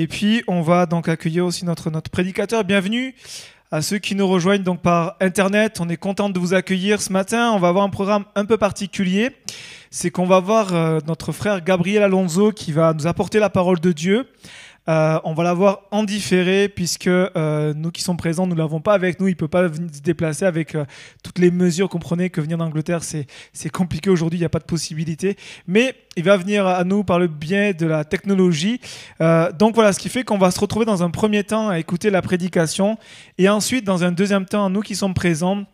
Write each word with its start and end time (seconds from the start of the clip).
Et 0.00 0.06
puis, 0.06 0.44
on 0.46 0.62
va 0.62 0.86
donc 0.86 1.08
accueillir 1.08 1.44
aussi 1.44 1.64
notre, 1.64 1.90
notre 1.90 2.08
prédicateur. 2.08 2.62
Bienvenue 2.62 3.16
à 3.72 3.82
ceux 3.82 3.98
qui 3.98 4.14
nous 4.14 4.28
rejoignent 4.28 4.62
donc 4.62 4.80
par 4.80 5.16
Internet. 5.20 5.78
On 5.80 5.88
est 5.88 5.96
content 5.96 6.30
de 6.30 6.38
vous 6.38 6.54
accueillir 6.54 7.02
ce 7.02 7.12
matin. 7.12 7.50
On 7.50 7.58
va 7.58 7.66
avoir 7.66 7.82
un 7.82 7.90
programme 7.90 8.24
un 8.36 8.44
peu 8.44 8.56
particulier. 8.56 9.30
C'est 9.90 10.12
qu'on 10.12 10.26
va 10.26 10.38
voir 10.38 10.72
euh, 10.72 11.00
notre 11.08 11.32
frère 11.32 11.64
Gabriel 11.64 12.04
Alonso 12.04 12.52
qui 12.52 12.70
va 12.70 12.94
nous 12.94 13.08
apporter 13.08 13.40
la 13.40 13.50
parole 13.50 13.80
de 13.80 13.90
Dieu. 13.90 14.28
Euh, 14.88 15.20
on 15.24 15.34
va 15.34 15.44
l'avoir 15.44 15.82
en 15.90 16.02
différé 16.02 16.68
puisque 16.68 17.06
euh, 17.08 17.74
nous 17.74 17.90
qui 17.90 18.02
sommes 18.02 18.16
présents, 18.16 18.46
nous 18.46 18.56
l'avons 18.56 18.80
pas 18.80 18.94
avec 18.94 19.20
nous. 19.20 19.28
Il 19.28 19.36
peut 19.36 19.48
pas 19.48 19.68
se 19.68 20.00
déplacer 20.02 20.44
avec 20.44 20.74
euh, 20.74 20.84
toutes 21.22 21.38
les 21.38 21.50
mesures. 21.50 21.88
Comprenez 21.88 22.30
que 22.30 22.40
venir 22.40 22.58
d'Angleterre, 22.58 23.02
c'est 23.04 23.26
c'est 23.52 23.70
compliqué 23.70 24.10
aujourd'hui. 24.10 24.38
Il 24.38 24.42
n'y 24.42 24.46
a 24.46 24.50
pas 24.50 24.58
de 24.58 24.64
possibilité. 24.64 25.36
Mais 25.66 25.94
il 26.18 26.24
va 26.24 26.36
venir 26.36 26.66
à 26.66 26.82
nous 26.82 27.04
par 27.04 27.18
le 27.18 27.28
biais 27.28 27.74
de 27.74 27.86
la 27.86 28.04
technologie. 28.04 28.80
Euh, 29.20 29.52
donc 29.52 29.74
voilà, 29.74 29.92
ce 29.92 30.00
qui 30.00 30.08
fait 30.08 30.24
qu'on 30.24 30.36
va 30.36 30.50
se 30.50 30.58
retrouver 30.58 30.84
dans 30.84 31.02
un 31.02 31.10
premier 31.10 31.44
temps 31.44 31.68
à 31.68 31.78
écouter 31.78 32.10
la 32.10 32.22
prédication 32.22 32.98
et 33.38 33.48
ensuite 33.48 33.84
dans 33.84 34.02
un 34.02 34.10
deuxième 34.10 34.44
temps, 34.44 34.68
nous 34.68 34.80
qui 34.80 34.96
sommes 34.96 35.14
présents 35.14 35.64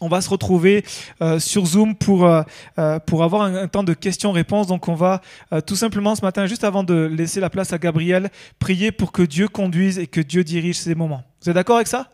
on 0.00 0.08
va 0.08 0.20
se 0.20 0.30
retrouver 0.30 0.84
euh, 1.22 1.38
sur 1.38 1.66
Zoom 1.66 1.94
pour, 1.94 2.26
euh, 2.26 2.42
euh, 2.78 2.98
avoir 3.12 3.42
un, 3.42 3.66
temps 3.68 3.82
de 3.82 3.94
questions-réponses. 3.94 4.66
Donc 4.66 4.88
on 4.88 4.94
va 4.94 5.20
tout 5.66 5.76
simplement 5.76 6.14
ce 6.14 6.22
matin, 6.22 6.46
juste 6.46 6.64
avant 6.64 6.84
de 6.84 6.94
laisser 6.94 7.40
la 7.40 7.50
place 7.50 7.72
à 7.72 7.78
Gabriel, 7.78 8.30
prier 8.58 8.92
pour 8.92 9.12
que 9.12 9.22
Dieu 9.22 9.48
conduise 9.48 9.98
et 9.98 10.06
que 10.06 10.20
Dieu 10.20 10.44
dirige 10.44 10.78
ces 10.78 10.94
moments. 10.94 11.22
Vous 11.42 11.50
êtes 11.50 11.54
d'accord 11.54 11.76
avec 11.76 11.88
ça? 11.88 12.08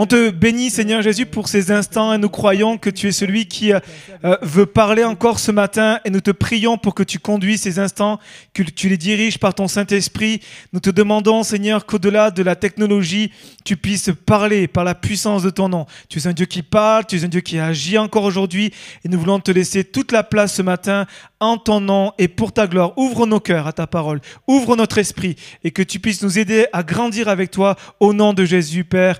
On 0.00 0.06
te 0.06 0.30
bénit 0.30 0.70
Seigneur 0.70 1.02
Jésus 1.02 1.26
pour 1.26 1.48
ces 1.48 1.72
instants 1.72 2.12
et 2.12 2.18
nous 2.18 2.28
croyons 2.28 2.78
que 2.78 2.88
tu 2.88 3.08
es 3.08 3.12
celui 3.12 3.46
qui 3.48 3.72
euh, 3.72 3.80
euh, 4.24 4.36
veut 4.42 4.64
parler 4.64 5.02
encore 5.02 5.40
ce 5.40 5.50
matin 5.50 5.98
et 6.04 6.10
nous 6.10 6.20
te 6.20 6.30
prions 6.30 6.78
pour 6.78 6.94
que 6.94 7.02
tu 7.02 7.18
conduises 7.18 7.62
ces 7.62 7.80
instants, 7.80 8.20
que 8.54 8.62
tu 8.62 8.88
les 8.88 8.96
diriges 8.96 9.40
par 9.40 9.54
ton 9.54 9.66
Saint-Esprit. 9.66 10.40
Nous 10.72 10.78
te 10.78 10.90
demandons 10.90 11.42
Seigneur 11.42 11.84
qu'au-delà 11.84 12.30
de 12.30 12.44
la 12.44 12.54
technologie, 12.54 13.32
tu 13.64 13.76
puisses 13.76 14.12
parler 14.24 14.68
par 14.68 14.84
la 14.84 14.94
puissance 14.94 15.42
de 15.42 15.50
ton 15.50 15.68
nom. 15.68 15.84
Tu 16.08 16.20
es 16.20 16.28
un 16.28 16.32
Dieu 16.32 16.46
qui 16.46 16.62
parle, 16.62 17.04
tu 17.04 17.16
es 17.16 17.24
un 17.24 17.28
Dieu 17.28 17.40
qui 17.40 17.58
agit 17.58 17.98
encore 17.98 18.22
aujourd'hui 18.22 18.72
et 19.04 19.08
nous 19.08 19.18
voulons 19.18 19.40
te 19.40 19.50
laisser 19.50 19.82
toute 19.82 20.12
la 20.12 20.22
place 20.22 20.54
ce 20.54 20.62
matin 20.62 21.06
en 21.40 21.56
ton 21.56 21.80
nom 21.80 22.12
et 22.18 22.28
pour 22.28 22.52
ta 22.52 22.68
gloire. 22.68 22.96
Ouvre 22.98 23.26
nos 23.26 23.40
cœurs 23.40 23.66
à 23.66 23.72
ta 23.72 23.88
parole, 23.88 24.20
ouvre 24.46 24.76
notre 24.76 24.98
esprit 24.98 25.34
et 25.64 25.72
que 25.72 25.82
tu 25.82 25.98
puisses 25.98 26.22
nous 26.22 26.38
aider 26.38 26.66
à 26.72 26.84
grandir 26.84 27.26
avec 27.26 27.50
toi 27.50 27.74
au 27.98 28.12
nom 28.12 28.32
de 28.32 28.44
Jésus, 28.44 28.84
Père. 28.84 29.18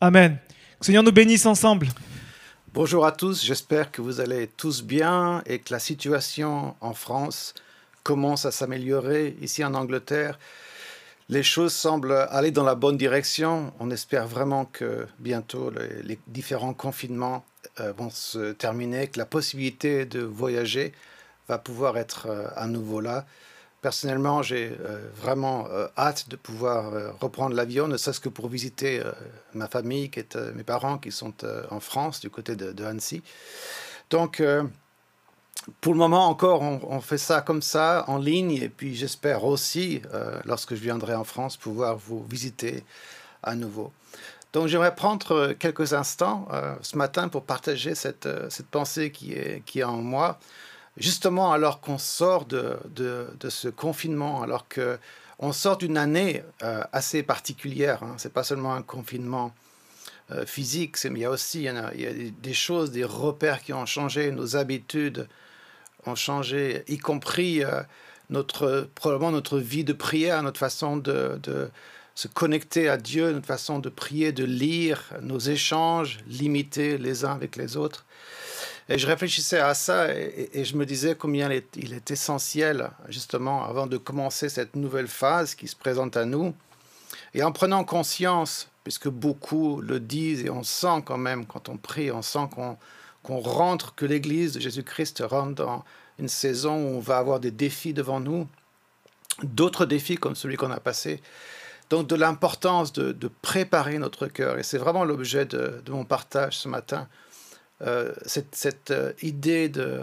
Amen. 0.00 0.38
Que 0.78 0.86
Seigneur 0.86 1.02
nous 1.02 1.10
bénisse 1.10 1.44
ensemble. 1.44 1.88
Bonjour 2.72 3.04
à 3.04 3.10
tous, 3.10 3.44
j'espère 3.44 3.90
que 3.90 4.00
vous 4.00 4.20
allez 4.20 4.46
tous 4.46 4.84
bien 4.84 5.42
et 5.44 5.58
que 5.58 5.72
la 5.72 5.80
situation 5.80 6.76
en 6.80 6.94
France 6.94 7.52
commence 8.04 8.44
à 8.44 8.52
s'améliorer. 8.52 9.36
Ici 9.40 9.64
en 9.64 9.74
Angleterre, 9.74 10.38
les 11.28 11.42
choses 11.42 11.72
semblent 11.72 12.28
aller 12.30 12.52
dans 12.52 12.62
la 12.62 12.76
bonne 12.76 12.96
direction. 12.96 13.72
On 13.80 13.90
espère 13.90 14.28
vraiment 14.28 14.66
que 14.66 15.08
bientôt 15.18 15.70
les, 15.70 16.04
les 16.04 16.18
différents 16.28 16.74
confinements 16.74 17.44
euh, 17.80 17.92
vont 17.96 18.10
se 18.10 18.52
terminer, 18.52 19.08
que 19.08 19.18
la 19.18 19.26
possibilité 19.26 20.04
de 20.04 20.20
voyager 20.20 20.92
va 21.48 21.58
pouvoir 21.58 21.98
être 21.98 22.28
euh, 22.28 22.46
à 22.54 22.68
nouveau 22.68 23.00
là. 23.00 23.26
Personnellement, 23.80 24.42
j'ai 24.42 24.72
euh, 24.80 25.08
vraiment 25.14 25.68
euh, 25.70 25.86
hâte 25.96 26.28
de 26.28 26.34
pouvoir 26.34 26.92
euh, 26.92 27.12
reprendre 27.20 27.54
l'avion, 27.54 27.86
ne 27.86 27.96
serait-ce 27.96 28.18
que 28.18 28.28
pour 28.28 28.48
visiter 28.48 29.00
ma 29.54 29.68
famille, 29.68 30.10
qui 30.10 30.18
est, 30.18 30.34
mes 30.54 30.64
parents 30.64 30.98
qui 30.98 31.12
sont 31.12 31.34
en 31.70 31.78
France, 31.78 32.20
du 32.20 32.28
côté 32.28 32.56
de, 32.56 32.84
Annecy. 32.84 33.22
Donc, 34.10 34.42
pour 35.80 35.92
le 35.92 35.98
moment 35.98 36.26
encore, 36.28 36.62
on, 36.62 37.00
fait 37.00 37.18
ça 37.18 37.40
comme 37.40 37.62
ça, 37.62 38.04
en 38.08 38.18
ligne, 38.18 38.52
et 38.52 38.68
puis 38.68 38.94
j'espère 38.94 39.44
aussi, 39.44 40.02
lorsque 40.44 40.74
je 40.74 40.80
viendrai 40.80 41.14
en 41.14 41.24
France, 41.24 41.56
pouvoir 41.56 41.96
vous 41.96 42.24
visiter 42.24 42.84
à 43.42 43.54
nouveau. 43.54 43.92
Donc, 44.52 44.66
j'aimerais 44.66 44.94
prendre 44.94 45.52
quelques 45.52 45.92
instants 45.92 46.48
ce 46.80 46.96
matin 46.96 47.28
pour 47.28 47.44
partager 47.44 47.94
cette, 47.94 48.28
cette 48.50 48.68
pensée 48.68 49.12
qui 49.12 49.34
est, 49.34 49.62
qui 49.66 49.80
est 49.80 49.84
en 49.84 49.98
moi 49.98 50.38
justement 50.98 51.52
alors 51.52 51.80
qu'on 51.80 51.98
sort 51.98 52.44
de, 52.44 52.76
de, 52.90 53.48
ce 53.48 53.68
confinement, 53.68 54.42
alors 54.42 54.68
que 54.68 54.98
on 55.38 55.52
sort 55.52 55.76
d'une 55.76 55.96
année 55.96 56.42
euh, 56.62 56.82
assez 56.92 57.22
particulière. 57.22 58.02
Hein. 58.02 58.14
C'est 58.18 58.32
pas 58.32 58.42
seulement 58.42 58.74
un 58.74 58.82
confinement 58.82 59.54
euh, 60.32 60.44
physique, 60.44 60.96
mais 61.04 61.20
il 61.20 61.22
y 61.22 61.24
a 61.24 61.30
aussi 61.30 61.62
il 61.62 62.00
y 62.00 62.06
a 62.06 62.12
des 62.12 62.54
choses, 62.54 62.90
des 62.90 63.04
repères 63.04 63.62
qui 63.62 63.72
ont 63.72 63.86
changé, 63.86 64.32
nos 64.32 64.56
habitudes 64.56 65.28
ont 66.06 66.16
changé, 66.16 66.84
y 66.88 66.98
compris 66.98 67.64
euh, 67.64 67.82
notre 68.30 68.88
probablement 68.94 69.30
notre 69.30 69.58
vie 69.58 69.84
de 69.84 69.92
prière, 69.92 70.42
notre 70.42 70.58
façon 70.58 70.96
de, 70.96 71.38
de 71.42 71.70
se 72.14 72.26
connecter 72.26 72.88
à 72.88 72.96
Dieu, 72.96 73.32
notre 73.32 73.46
façon 73.46 73.78
de 73.78 73.88
prier, 73.88 74.32
de 74.32 74.44
lire, 74.44 75.04
nos 75.22 75.38
échanges 75.38 76.18
limités 76.26 76.98
les 76.98 77.24
uns 77.24 77.32
avec 77.32 77.54
les 77.54 77.76
autres. 77.76 78.04
Et 78.90 78.98
je 78.98 79.06
réfléchissais 79.06 79.58
à 79.58 79.74
ça 79.74 80.14
et, 80.14 80.64
je 80.64 80.76
me 80.76 80.86
disais 80.86 81.14
combien 81.14 81.50
il 81.74 81.92
est 81.92 82.10
essentiel, 82.10 82.90
justement, 83.08 83.64
avant 83.64 83.86
de 83.86 83.98
commencer 83.98 84.48
cette 84.48 84.76
nouvelle 84.76 85.08
phase 85.08 85.54
qui 85.54 85.68
se 85.68 85.76
présente 85.76 86.16
à 86.16 86.24
nous, 86.24 86.54
et 87.34 87.42
en 87.42 87.52
prenant 87.52 87.84
conscience, 87.84 88.68
puisque 88.84 89.08
beaucoup 89.08 89.82
le 89.82 90.00
disent 90.00 90.42
et 90.44 90.50
on 90.50 90.62
sent 90.62 91.02
quand 91.04 91.18
même, 91.18 91.44
quand 91.44 91.68
on 91.68 91.76
prie, 91.76 92.10
on 92.10 92.22
sent 92.22 92.48
qu'on 92.54 92.78
qu 93.24 93.32
rentre, 93.32 93.94
que 93.94 94.06
l'Église 94.06 94.54
de 94.54 94.60
Jésus-Christ 94.60 95.22
rentre 95.28 95.54
dans 95.54 95.84
une 96.18 96.28
saison 96.28 96.76
où 96.76 96.96
on 96.96 97.00
va 97.00 97.18
avoir 97.18 97.40
des 97.40 97.50
défis 97.50 97.92
devant 97.92 98.20
nous, 98.20 98.48
d'autres 99.42 99.84
défis 99.84 100.16
comme 100.16 100.34
celui 100.34 100.56
qu'on 100.56 100.70
a 100.70 100.80
passé. 100.80 101.20
Donc 101.90 102.06
de 102.06 102.16
l'importance 102.16 102.94
de, 102.94 103.30
préparer 103.42 103.98
notre 103.98 104.26
cœur. 104.26 104.58
Et 104.58 104.62
c'est 104.62 104.78
vraiment 104.78 105.04
l'objet 105.04 105.44
de 105.44 105.82
mon 105.90 106.04
partage 106.04 106.58
ce 106.58 106.68
matin 106.68 107.06
euh, 107.82 108.12
cette, 108.24 108.90
euh, 108.90 109.12
idée 109.22 109.68
de, 109.68 110.02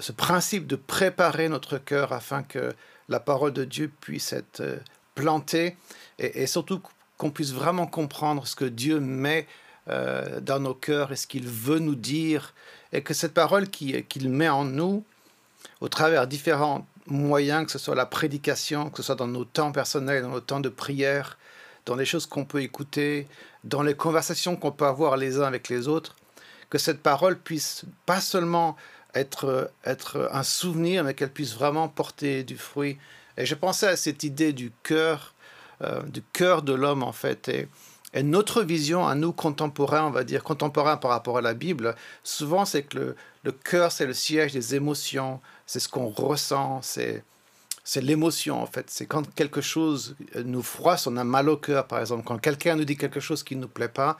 ce 0.00 0.12
principe 0.12 0.66
de 0.66 0.76
préparer 0.76 1.48
notre 1.50 1.76
cœur 1.76 2.12
afin 2.12 2.42
que 2.42 2.74
la 3.10 3.20
parole 3.20 3.52
de 3.52 3.64
Dieu 3.64 3.92
puisse 4.00 4.32
être 4.32 4.60
euh, 4.60 4.76
plantée 5.14 5.76
et, 6.18 6.46
surtout 6.46 6.80
qu'on 7.18 7.30
puisse 7.30 7.52
vraiment 7.52 7.86
comprendre 7.86 8.46
ce 8.46 8.56
que 8.56 8.64
Dieu 8.64 9.00
met 9.00 9.46
dans 9.86 10.60
nos 10.60 10.72
cœurs 10.72 11.12
et 11.12 11.16
ce 11.16 11.26
qu'il 11.26 11.46
veut 11.46 11.78
nous 11.78 11.94
dire 11.94 12.54
et 12.92 13.02
que 13.02 13.12
cette 13.12 13.34
parole 13.34 13.68
qu'il 13.68 14.02
qu 14.06 14.26
met 14.26 14.48
en 14.48 14.64
nous 14.64 15.04
au 15.82 15.88
travers 15.88 16.26
différents 16.26 16.86
moyens, 17.06 17.66
que 17.66 17.72
ce 17.72 17.78
soit 17.78 17.94
la 17.94 18.06
prédication, 18.06 18.88
que 18.88 18.98
ce 18.98 19.02
soit 19.02 19.14
dans 19.14 19.26
nos 19.26 19.44
temps 19.44 19.72
personnels, 19.72 20.22
dans 20.22 20.30
nos 20.30 20.40
temps 20.40 20.60
de 20.60 20.70
prière, 20.70 21.36
dans 21.84 21.96
les 21.96 22.06
choses 22.06 22.24
qu'on 22.24 22.46
peut 22.46 22.62
écouter, 22.62 23.28
dans 23.62 23.82
les 23.82 23.94
conversations 23.94 24.56
qu'on 24.56 24.72
peut 24.72 24.86
avoir 24.86 25.18
les 25.18 25.38
uns 25.38 25.44
avec 25.44 25.68
les 25.68 25.86
autres, 25.86 26.16
que 26.74 26.78
cette 26.80 27.04
parole 27.04 27.38
puisse 27.38 27.84
pas 28.04 28.20
seulement 28.20 28.74
être, 29.14 29.70
être 29.84 30.28
un 30.32 30.42
souvenir, 30.42 31.04
mais 31.04 31.14
qu'elle 31.14 31.30
puisse 31.30 31.54
vraiment 31.54 31.86
porter 31.86 32.42
du 32.42 32.56
fruit. 32.56 32.98
Et 33.36 33.46
je 33.46 33.54
pensais 33.54 33.86
à 33.86 33.94
cette 33.94 34.24
idée 34.24 34.52
du 34.52 34.72
cœur, 34.82 35.34
euh, 35.82 36.02
du 36.02 36.20
cœur 36.32 36.62
de 36.62 36.72
l'homme 36.72 37.04
en 37.04 37.12
fait. 37.12 37.48
Et, 37.48 37.68
notre 38.24 38.62
vision 38.62 39.06
à 39.06 39.14
nous 39.14 39.32
contemporains, 39.32 40.04
on 40.04 40.10
va 40.10 40.24
dire 40.24 40.42
contemporains 40.42 40.96
par 40.96 41.12
rapport 41.12 41.38
à 41.38 41.40
la 41.40 41.54
Bible, 41.54 41.94
souvent 42.24 42.64
c'est 42.64 42.82
que 42.82 42.98
le, 42.98 43.16
le 43.44 43.52
cœur 43.52 43.92
c'est 43.92 44.06
le 44.06 44.12
siège 44.12 44.52
des 44.52 44.74
émotions, 44.74 45.40
c'est 45.66 45.80
ce 45.80 45.88
qu'on 45.88 46.08
ressent, 46.08 46.80
c'est 46.82 47.22
c'est 47.84 48.00
l'émotion 48.00 48.60
en 48.60 48.66
fait. 48.66 48.86
C'est 48.88 49.06
quand 49.06 49.32
quelque 49.34 49.60
chose 49.60 50.16
nous 50.44 50.62
froisse, 50.62 51.06
on 51.06 51.16
a 51.18 51.24
mal 51.24 51.48
au 51.48 51.56
cœur 51.56 51.86
par 51.86 52.00
exemple. 52.00 52.24
Quand 52.24 52.38
quelqu'un 52.38 52.74
nous 52.74 52.84
dit 52.84 52.96
quelque 52.96 53.20
chose 53.20 53.44
qui 53.44 53.54
ne 53.54 53.62
nous 53.62 53.68
plaît 53.68 53.88
pas, 53.88 54.18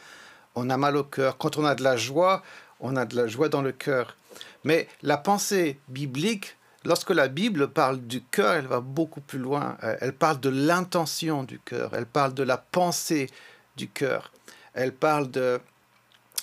on 0.54 0.70
a 0.70 0.76
mal 0.76 0.96
au 0.96 1.04
cœur. 1.04 1.38
Quand 1.38 1.56
on 1.56 1.64
a 1.64 1.74
de 1.74 1.82
la 1.82 1.96
joie, 1.96 2.42
on 2.80 2.96
a 2.96 3.04
de 3.04 3.16
la 3.16 3.26
joie 3.26 3.48
dans 3.48 3.62
le 3.62 3.72
cœur. 3.72 4.16
Mais 4.64 4.88
la 5.02 5.16
pensée 5.16 5.78
biblique, 5.88 6.56
lorsque 6.84 7.10
la 7.10 7.28
Bible 7.28 7.68
parle 7.68 8.00
du 8.00 8.22
cœur, 8.22 8.54
elle 8.54 8.66
va 8.66 8.80
beaucoup 8.80 9.20
plus 9.20 9.38
loin. 9.38 9.76
Euh, 9.82 9.96
elle 10.00 10.12
parle 10.12 10.40
de 10.40 10.48
l'intention 10.48 11.44
du 11.44 11.58
cœur, 11.58 11.90
elle 11.94 12.06
parle 12.06 12.34
de 12.34 12.42
la 12.42 12.58
pensée 12.58 13.28
du 13.76 13.88
cœur, 13.88 14.32
elle 14.74 14.92
parle 14.92 15.30
de 15.30 15.60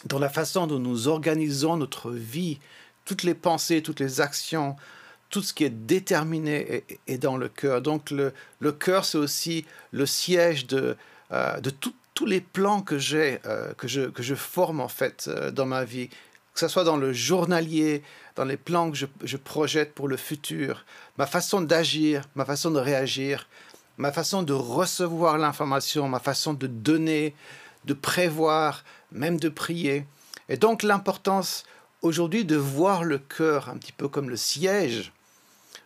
dans 0.06 0.20
la 0.20 0.30
façon 0.30 0.66
dont 0.66 0.80
nous 0.80 1.08
organisons 1.08 1.78
notre 1.78 2.10
vie, 2.10 2.60
toutes 3.06 3.22
les 3.22 3.36
pensées, 3.36 3.84
toutes 3.84 4.00
les 4.00 4.20
actions, 4.20 4.76
tout 5.30 5.44
ce 5.44 5.54
qui 5.54 5.64
est 5.64 5.70
déterminé 5.70 6.84
est, 7.08 7.18
dans 7.20 7.38
le 7.38 7.50
cœur. 7.50 7.84
Donc 7.84 8.10
le, 8.10 8.34
le 8.60 8.72
cœur, 8.72 9.06
c'est 9.06 9.20
aussi 9.20 9.66
le 9.92 10.08
siège 10.08 10.66
de, 10.66 10.98
euh, 11.32 11.60
de 11.60 11.70
tout, 11.70 11.94
tous 12.22 12.28
les 12.28 12.40
plans 12.40 12.84
que 12.84 13.00
j'ai, 13.00 13.40
euh, 13.48 13.74
que, 13.74 13.88
je, 13.88 14.02
que 14.02 14.22
je 14.22 14.36
forme 14.36 14.80
en 14.80 14.88
fait 14.88 15.26
euh, 15.28 15.50
dans 15.50 15.66
ma 15.66 15.86
vie, 15.86 16.08
que 16.54 16.60
ce 16.60 16.68
soit 16.68 16.84
dans 16.84 16.98
le 16.98 17.14
journalier, 17.14 18.04
dans 18.36 18.46
les 18.46 18.58
plans 18.58 18.92
que 18.92 18.96
je, 18.96 19.08
je 19.24 19.38
projette 19.38 19.96
pour 19.96 20.08
le 20.08 20.18
futur, 20.18 20.86
ma 21.18 21.26
façon 21.26 21.62
d'agir, 21.62 22.22
ma 22.36 22.46
façon 22.46 22.70
de 22.70 22.78
réagir, 22.78 23.48
ma 23.98 24.12
façon 24.12 24.44
de 24.44 24.54
recevoir 24.54 25.40
l'information, 25.40 26.08
ma 26.08 26.20
façon 26.20 26.54
de 26.54 26.68
donner, 26.68 27.34
de 27.86 27.96
prévoir, 27.96 28.84
même 29.12 29.40
de 29.40 29.50
prier. 29.50 30.06
Et 30.48 30.58
donc 30.58 30.84
l'importance 30.84 31.64
aujourd'hui 32.04 32.46
de 32.46 32.56
voir 32.56 33.04
le 33.04 33.18
cœur 33.18 33.68
un 33.68 33.78
petit 33.78 33.94
peu 33.94 34.08
comme 34.08 34.30
le 34.30 34.38
siège 34.38 35.12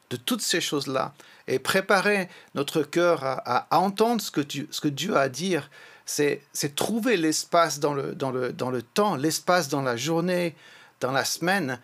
de 0.09 0.17
toutes 0.17 0.41
ces 0.41 0.59
choses-là 0.59 1.13
et 1.47 1.59
préparer 1.59 2.27
notre 2.55 2.83
cœur 2.83 3.23
à, 3.23 3.67
entendre 3.71 4.21
ce 4.21 4.31
que, 4.31 4.41
ce 4.69 4.81
que 4.81 4.89
Dieu 4.89 5.15
a 5.15 5.21
à 5.21 5.29
dire, 5.29 5.69
c'est 6.05 6.75
trouver 6.75 7.17
l'espace 7.17 7.79
dans 7.79 7.93
le, 7.93 8.13
dans, 8.13 8.31
le, 8.31 8.53
dans 8.53 8.69
le 8.69 8.81
temps, 8.81 9.15
l'espace 9.15 9.69
dans 9.69 9.81
la 9.81 9.97
journée, 9.97 10.55
dans 11.01 11.11
la 11.11 11.25
semaine, 11.25 11.79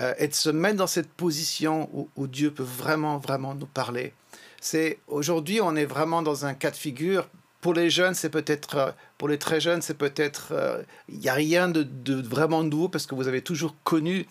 euh, 0.00 0.14
et 0.18 0.28
de 0.28 0.34
se 0.34 0.50
mettre 0.50 0.76
dans 0.76 0.86
cette 0.86 1.10
position 1.10 1.88
où, 2.16 2.26
Dieu 2.26 2.52
peut 2.52 2.62
vraiment, 2.62 3.18
vraiment 3.18 3.54
nous 3.54 3.66
parler. 3.66 4.14
C'est 4.60 4.98
aujourd'hui, 5.08 5.60
on 5.60 5.74
est 5.76 5.86
vraiment 5.86 6.22
dans 6.22 6.46
un 6.46 6.54
cas 6.54 6.70
de 6.70 6.76
figure. 6.76 7.28
Pour 7.60 7.74
les 7.74 7.90
jeunes, 7.90 8.14
c'est 8.14 8.30
peut-être, 8.30 8.76
euh, 8.76 8.90
pour 9.18 9.28
les 9.28 9.38
très 9.38 9.60
jeunes, 9.60 9.82
c'est 9.82 9.98
peut-être, 9.98 10.48
euh, 10.52 10.82
il 11.08 11.18
n'y 11.18 11.28
a 11.28 11.34
rien 11.34 11.68
de, 11.68 12.14
vraiment 12.22 12.62
nouveau 12.62 12.88
parce 12.88 13.06
que 13.06 13.16
vous 13.16 13.26
avez 13.26 13.42
toujours 13.42 13.74
connu 13.82 14.26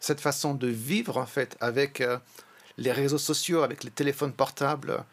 cette 0.00 0.20
façon 0.20 0.54
de 0.54 0.68
vivre 0.68 1.18
en 1.18 1.26
fait 1.26 1.58
avec 1.60 2.02
les 2.78 2.90
réseaux 2.90 3.18
sociaux, 3.18 3.62
avec 3.62 3.84
les 3.84 3.90
téléphones 3.90 4.32
portables. 4.32 5.04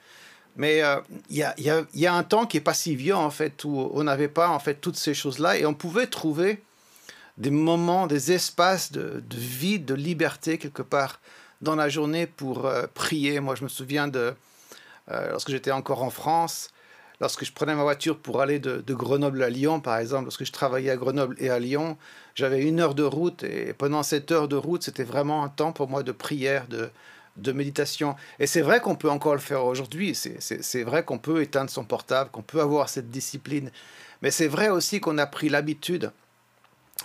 Mais 0.58 0.82
il 1.30 1.38
y, 1.38 1.44
a, 1.44 1.56
y, 1.94 2.06
a, 2.08 2.14
un 2.14 2.24
temps 2.24 2.48
qui 2.48 2.58
est 2.58 2.62
pas 2.62 2.74
si 2.74 2.96
vieux 2.96 3.16
en 3.16 3.30
fait 3.30 3.64
où 3.64 3.92
on 3.94 4.04
n'avait 4.04 4.28
pas 4.28 4.50
en 4.50 4.58
fait 4.58 4.76
toutes 4.76 4.98
ces 4.98 5.14
choses-là 5.14 5.58
et 5.58 5.66
on 5.68 5.76
pouvait 5.76 6.08
trouver 6.08 6.64
des 7.38 7.52
moments, 7.52 8.08
des 8.08 8.32
espaces 8.32 8.92
de, 8.92 9.24
vide, 9.32 9.86
de 9.86 9.94
liberté 9.94 10.58
quelque 10.58 10.82
part 10.82 11.20
dans 11.62 11.76
la 11.76 11.90
journée 11.90 12.28
pour 12.28 12.66
euh, 12.66 12.86
prier. 12.94 13.40
Moi, 13.40 13.56
je 13.56 13.64
me 13.64 13.70
souviens 13.70 14.08
de 14.08 14.34
euh, 15.12 15.30
lorsque 15.32 15.52
j'étais 15.52 15.72
encore 15.72 16.04
en 16.04 16.10
France, 16.10 16.72
lorsque 17.22 17.46
je 17.46 17.52
prenais 17.52 17.76
ma 17.76 17.84
voiture 17.84 18.18
pour 18.18 18.42
aller 18.42 18.60
de, 18.60 18.82
de, 18.86 18.94
Grenoble 18.94 19.44
à 19.44 19.50
Lyon, 19.50 19.80
par 19.80 19.98
exemple, 19.98 20.26
lorsque 20.26 20.46
je 20.46 20.52
travaillais 20.52 20.90
à 20.90 20.98
Grenoble 20.98 21.36
et 21.40 21.50
à 21.50 21.60
Lyon, 21.60 21.98
j'avais 22.36 22.64
une 22.64 22.80
heure 22.80 22.96
de 22.96 23.04
route 23.04 23.44
et 23.44 23.74
pendant 23.74 24.04
cette 24.04 24.32
heure 24.32 24.48
de 24.48 24.56
route, 24.56 24.84
c'était 24.84 25.04
vraiment 25.04 25.44
un 25.44 25.50
temps 25.50 25.72
pour 25.72 25.88
moi 25.88 26.04
de 26.04 26.12
prière, 26.12 26.68
de, 26.68 26.90
de 27.38 27.52
méditation. 27.52 28.16
Et 28.40 28.48
c'est 28.48 28.62
vrai 28.62 28.80
qu'on 28.80 28.96
peut 28.96 29.10
encore 29.10 29.34
le 29.34 29.40
faire 29.40 29.64
aujourd'hui. 29.66 30.16
C'est 30.16 30.84
vrai 30.84 31.04
qu'on 31.04 31.20
peut 31.20 31.42
éteindre 31.42 31.70
son 31.70 31.84
portable, 31.84 32.30
qu'on 32.32 32.42
peut 32.42 32.62
avoir 32.62 32.90
cette 32.90 33.10
discipline. 33.10 33.72
Mais 34.22 34.32
c'est 34.32 34.48
vrai 34.48 34.70
aussi 34.70 35.00
qu'on 35.00 35.18
a 35.18 35.28
pris 35.28 35.50
l'habitude 35.50 36.12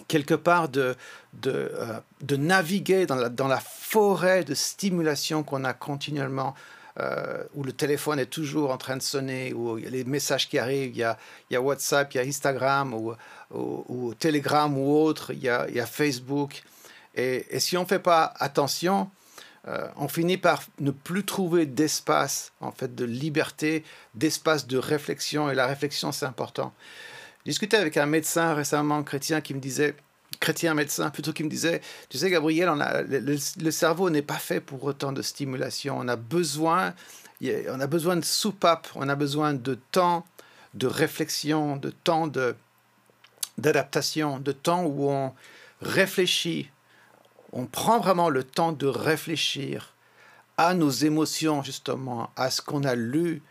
quelque 0.09 0.35
part 0.35 0.69
de, 0.69 0.97
de, 1.35 1.71
euh, 1.75 2.01
de 2.23 2.37
naviguer 2.37 3.07
dans 3.07 3.17
la, 3.17 3.29
dans 3.29 3.49
la, 3.49 3.61
forêt 3.61 4.43
de 4.43 4.55
stimulation 4.55 5.43
qu'on 5.43 5.65
a 5.65 5.75
continuellement, 5.75 6.55
euh, 6.99 7.45
où 7.55 7.63
le 7.63 7.73
téléphone 7.73 8.19
est 8.19 8.27
toujours 8.27 8.71
en 8.71 8.79
train 8.79 8.97
de 8.97 9.03
sonner, 9.03 9.53
où 9.53 9.77
il 9.77 9.85
y 9.85 9.87
a 9.87 9.91
les 9.91 10.05
messages 10.05 10.49
qui 10.49 10.59
arrivent, 10.59 10.93
il 10.93 10.99
y 10.99 11.03
a, 11.03 11.19
il 11.51 11.55
y 11.55 11.57
a 11.57 11.61
WhatsApp, 11.61 12.15
il 12.15 12.17
y 12.17 12.21
a 12.21 12.23
Instagram, 12.25 12.95
ou, 12.95 13.13
ou, 13.51 14.15
Telegram 14.15 14.77
ou 14.77 14.97
autre, 14.97 15.33
il 15.33 15.43
y 15.43 15.49
a, 15.51 15.67
il 15.69 15.75
y 15.75 15.81
a 15.81 15.87
Facebook. 15.87 16.63
Et, 17.15 17.47
et, 17.51 17.61
si 17.61 17.77
on 17.77 17.83
ne 17.83 17.87
fait 17.87 17.99
pas 17.99 18.33
attention, 18.39 19.11
euh, 19.69 19.87
on 19.97 20.09
finit 20.09 20.39
par 20.39 20.63
ne 20.81 20.91
plus 20.91 21.25
trouver 21.25 21.67
d'espace, 21.67 22.53
en 22.61 22.73
fait, 22.73 22.95
de 22.95 23.05
liberté, 23.05 23.85
d'espace 24.15 24.67
de 24.67 24.77
réflexion. 24.77 25.51
Et 25.51 25.55
la 25.55 25.67
réflexion, 25.67 26.11
c'est 26.11 26.27
important. 26.27 26.73
J'ai 27.45 27.51
discuté 27.51 27.77
avec 27.77 27.97
un 27.97 28.07
médecin 28.07 28.55
récemment 28.55 29.03
chrétien 29.03 29.41
qui 29.41 29.55
me 29.55 29.61
disait, 29.61 29.95
chrétien 30.41 30.75
médecin 30.75 31.11
plutôt, 31.11 31.33
qui 31.33 31.45
me 31.45 31.49
disait, 31.49 31.81
tu 32.09 32.19
sais 32.19 32.31
Gabriel, 32.31 32.69
on 32.69 32.81
a, 32.81 33.03
le, 33.03 33.71
cerveau 33.71 34.11
n'est 34.11 34.23
pas 34.23 34.39
fait 34.39 34.61
pour 34.61 34.83
autant 34.85 35.13
de 35.13 35.23
stimulation. 35.23 35.97
On 35.99 36.09
a 36.09 36.17
besoin, 36.17 36.95
on 37.43 37.81
a 37.81 37.87
besoin 37.87 38.17
de 38.17 38.25
soupape, 38.25 38.89
on 38.97 39.09
a 39.09 39.15
besoin 39.15 39.55
de 39.55 39.75
temps 39.93 40.27
de 40.75 40.87
réflexion, 40.87 41.77
de 41.77 41.91
temps 41.91 42.27
de 42.27 42.57
d'adaptation, 43.59 44.39
de 44.39 44.51
temps 44.51 44.85
où 44.85 45.11
on 45.11 45.35
réfléchit, 45.83 46.71
on 47.53 47.67
prend 47.67 47.99
vraiment 47.99 48.29
le 48.29 48.45
temps 48.45 48.73
de 48.73 48.87
réfléchir 48.87 49.95
à 50.57 50.75
nos 50.75 50.91
émotions 50.91 51.63
justement, 51.63 52.31
à 52.37 52.51
ce 52.51 52.63
qu'on 52.63 52.85
a 52.85 52.95
lu, 52.95 53.43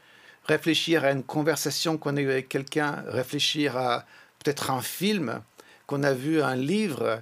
réfléchir 0.46 1.06
à 1.06 1.12
une 1.12 1.24
conversation 1.24 1.98
qu'on 1.98 2.18
a 2.18 2.22
eue 2.22 2.32
avec 2.32 2.50
quelqu'un, 2.50 3.04
réfléchir 3.08 3.78
à 3.78 4.06
peut-être 4.40 4.72
un 4.72 4.82
film 4.82 5.42
qu'on 5.88 6.04
a 6.04 6.14
vu, 6.14 6.42
un 6.42 6.56
livre 6.56 7.22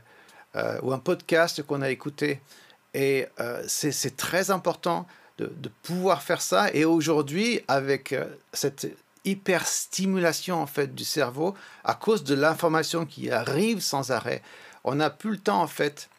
euh, 0.56 0.80
ou 0.82 0.94
un 0.94 1.00
podcast 1.00 1.64
qu'on 1.64 1.82
a 1.82 1.90
écouté. 1.90 2.42
Et 2.94 3.28
euh, 3.40 3.64
c'est 3.68 4.18
très 4.18 4.52
important 4.52 5.06
de, 5.38 5.70
pouvoir 5.84 6.22
faire 6.22 6.42
ça. 6.42 6.70
Et 6.74 6.84
aujourd'hui, 6.84 7.62
avec 7.70 8.12
euh, 8.12 8.26
cette 8.52 8.88
hyper 9.24 9.66
stimulation 9.68 10.62
en 10.62 10.68
fait 10.68 10.94
du 10.94 11.06
cerveau, 11.06 11.56
à 11.84 11.94
cause 11.94 12.24
de 12.24 12.36
l'information 12.36 13.06
qui 13.06 13.32
arrive 13.32 13.80
sans 13.80 14.12
arrêt, 14.12 14.42
on 14.84 14.96
n'a 14.96 15.10
plus 15.10 15.32
le 15.32 15.38
temps 15.38 15.62
en 15.62 15.68
fait 15.68 16.10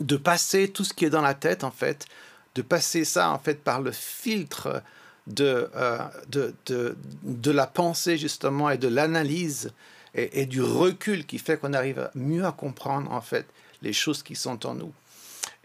de 0.00 0.16
passer 0.16 0.68
tout 0.68 0.84
ce 0.84 0.92
qui 0.92 1.04
est 1.04 1.10
dans 1.10 1.22
la 1.22 1.34
tête 1.34 1.64
en 1.64 1.70
fait, 1.70 2.06
de 2.54 2.62
passer 2.62 3.04
ça 3.04 3.30
en 3.30 3.38
fait 3.38 3.62
par 3.62 3.80
le 3.80 3.92
filtre 3.92 4.82
de, 5.26 5.68
euh, 5.74 5.98
de, 6.28 6.54
de, 6.66 6.96
de, 7.22 7.50
la 7.50 7.66
pensée 7.66 8.16
justement 8.16 8.70
et 8.70 8.78
de 8.78 8.88
l'analyse 8.88 9.72
et, 10.14 10.46
du 10.46 10.62
recul 10.62 11.26
qui 11.26 11.38
fait 11.38 11.58
qu'on 11.58 11.74
arrive 11.74 12.10
mieux 12.14 12.44
à 12.44 12.52
comprendre 12.52 13.12
en 13.12 13.20
fait 13.20 13.46
les 13.82 13.92
choses 13.92 14.22
qui 14.22 14.34
sont 14.34 14.64
en 14.66 14.74
nous. 14.74 14.92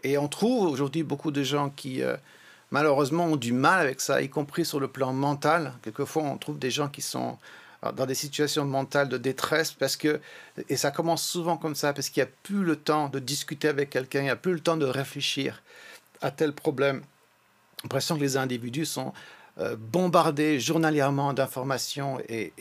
Et 0.02 0.18
on 0.18 0.28
trouve 0.28 0.70
aujourd'hui 0.70 1.02
beaucoup 1.02 1.30
de 1.30 1.42
gens 1.42 1.70
qui 1.70 2.02
euh, 2.02 2.16
malheureusement 2.70 3.26
ont 3.26 3.36
du 3.36 3.52
mal 3.52 3.80
avec 3.80 4.00
ça, 4.00 4.20
y 4.20 4.28
compris 4.28 4.64
sur 4.64 4.80
le 4.80 4.88
plan 4.88 5.12
mental. 5.12 5.72
Quelquefois 5.82 6.24
on 6.24 6.36
trouve 6.36 6.58
des 6.58 6.70
gens 6.70 6.88
qui 6.88 7.02
sont 7.02 7.38
dans 7.90 8.06
des 8.06 8.14
situations 8.14 8.64
mentales 8.64 9.08
de 9.08 9.18
détresse 9.18 9.72
parce 9.72 9.96
que, 9.96 10.20
et 10.68 10.76
ça 10.76 10.90
commence 10.92 11.24
souvent 11.24 11.56
comme 11.56 11.74
ça, 11.74 11.92
parce 11.92 12.10
qu'il 12.10 12.22
n'y 12.22 12.28
a 12.28 12.32
plus 12.42 12.62
le 12.62 12.76
temps 12.76 13.08
de 13.08 13.18
discuter 13.18 13.68
avec 13.68 13.90
quelqu'un, 13.90 14.20
il 14.20 14.24
n'y 14.24 14.30
a 14.30 14.36
plus 14.36 14.52
le 14.52 14.60
temps 14.60 14.76
de 14.76 14.86
réfléchir 14.86 15.62
à 16.20 16.30
tel 16.30 16.52
problème. 16.52 17.02
L'impression 17.82 18.16
que 18.16 18.20
les 18.20 18.36
individus 18.36 18.86
sont 18.86 19.12
euh, 19.58 19.76
bombardé 19.76 20.60
journalièrement 20.60 21.34
d'informations 21.34 22.18
et, 22.28 22.54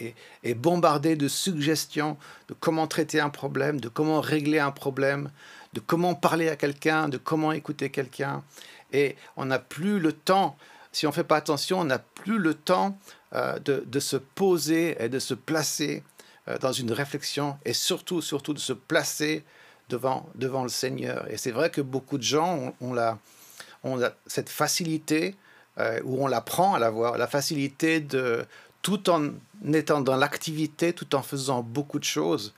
et, 0.43 0.53
bombardé 0.55 1.15
de 1.15 1.29
suggestions 1.29 2.17
de 2.49 2.53
comment 2.59 2.85
traiter 2.85 3.21
un 3.21 3.29
problème, 3.29 3.79
de 3.79 3.87
comment 3.87 4.19
régler 4.19 4.59
un 4.59 4.71
problème, 4.71 5.31
de 5.71 5.79
comment 5.79 6.15
parler 6.15 6.49
à 6.49 6.57
quelqu'un, 6.57 7.07
de 7.07 7.17
comment 7.17 7.53
écouter 7.53 7.91
quelqu'un. 7.91 8.43
Et 8.91 9.15
on 9.37 9.45
n'a 9.45 9.59
plus 9.59 9.99
le 9.99 10.11
temps, 10.11 10.57
si 10.91 11.05
on 11.05 11.09
ne 11.09 11.13
fait 11.13 11.23
pas 11.23 11.37
attention, 11.37 11.79
on 11.79 11.85
n'a 11.85 11.99
plus 11.99 12.37
le 12.37 12.53
temps 12.53 12.97
euh, 13.33 13.59
de, 13.59 13.99
se 13.99 14.17
poser 14.17 15.01
et 15.01 15.09
de 15.09 15.19
se 15.19 15.33
placer 15.33 16.03
euh, 16.47 16.57
dans 16.57 16.73
une 16.73 16.91
réflexion 16.91 17.57
et 17.65 17.73
surtout, 17.73 18.21
surtout 18.21 18.53
de 18.53 18.59
se 18.59 18.73
placer 18.73 19.43
devant, 19.89 20.27
devant 20.35 20.63
le 20.63 20.69
Seigneur. 20.69 21.25
Et 21.29 21.37
c'est 21.37 21.51
vrai 21.51 21.69
que 21.69 21.81
beaucoup 21.81 22.17
de 22.17 22.23
gens 22.23 22.73
ont, 22.81 23.99
cette 24.27 24.49
facilité 24.49 25.35
euh, 25.79 25.99
où 26.03 26.23
on 26.23 26.27
l'apprend 26.27 26.73
à 26.73 26.79
l'avoir, 26.79 27.17
la 27.17 27.27
facilité 27.27 28.01
de, 28.01 28.45
tout 28.81 29.09
en 29.09 29.29
étant 29.73 30.01
dans 30.01 30.17
l'activité, 30.17 30.93
tout 30.93 31.15
en 31.15 31.21
faisant 31.21 31.63
beaucoup 31.63 31.99
de 31.99 32.03
choses, 32.03 32.53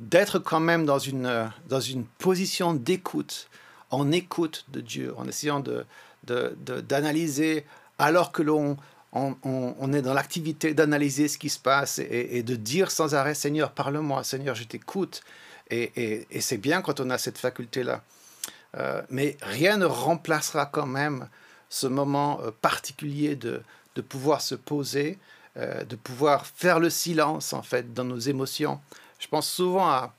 d'être 0.00 0.38
quand 0.38 0.60
même 0.60 0.86
dans 0.86 0.98
une, 0.98 1.50
dans 1.68 1.80
une 1.80 2.04
position 2.04 2.74
d'écoute, 2.74 3.48
en 3.90 4.10
écoute 4.12 4.64
de 4.68 4.80
Dieu, 4.80 5.14
en 5.16 5.28
essayant 5.28 5.60
de, 5.60 5.84
d'analyser, 6.26 7.64
alors 7.98 8.32
que 8.32 8.42
l'on 8.42 8.76
on, 9.12 9.92
est 9.92 10.02
dans 10.02 10.14
l'activité 10.14 10.74
d'analyser 10.74 11.28
ce 11.28 11.38
qui 11.38 11.48
se 11.48 11.58
passe 11.58 11.98
et, 11.98 12.42
de 12.42 12.56
dire 12.56 12.90
sans 12.90 13.14
arrêt, 13.14 13.34
Seigneur, 13.34 13.72
parle-moi, 13.72 14.24
Seigneur, 14.24 14.54
je 14.54 14.64
t'écoute. 14.64 15.22
Et, 15.70 16.26
et, 16.30 16.40
c'est 16.40 16.58
bien 16.58 16.82
quand 16.82 17.00
on 17.00 17.10
a 17.10 17.18
cette 17.18 17.38
faculté-là. 17.38 18.02
Euh, 18.76 19.02
mais 19.08 19.36
rien 19.42 19.78
ne 19.78 19.86
remplacera 19.86 20.66
quand 20.66 20.86
même 20.86 21.28
ce 21.68 21.86
moment 21.86 22.40
euh, 22.42 22.50
particulier 22.60 23.34
de, 23.34 23.62
de 23.94 24.02
pouvoir 24.02 24.42
se 24.42 24.54
poser, 24.54 25.18
euh, 25.56 25.84
de 25.84 25.96
pouvoir 25.96 26.46
faire 26.46 26.78
le 26.78 26.90
silence 26.90 27.52
en 27.52 27.62
fait 27.62 27.94
dans 27.94 28.04
nos 28.04 28.18
émotions. 28.18 28.80
Je 29.18 29.28
pense 29.28 29.48
souvent 29.48 29.88
à, 29.88 30.14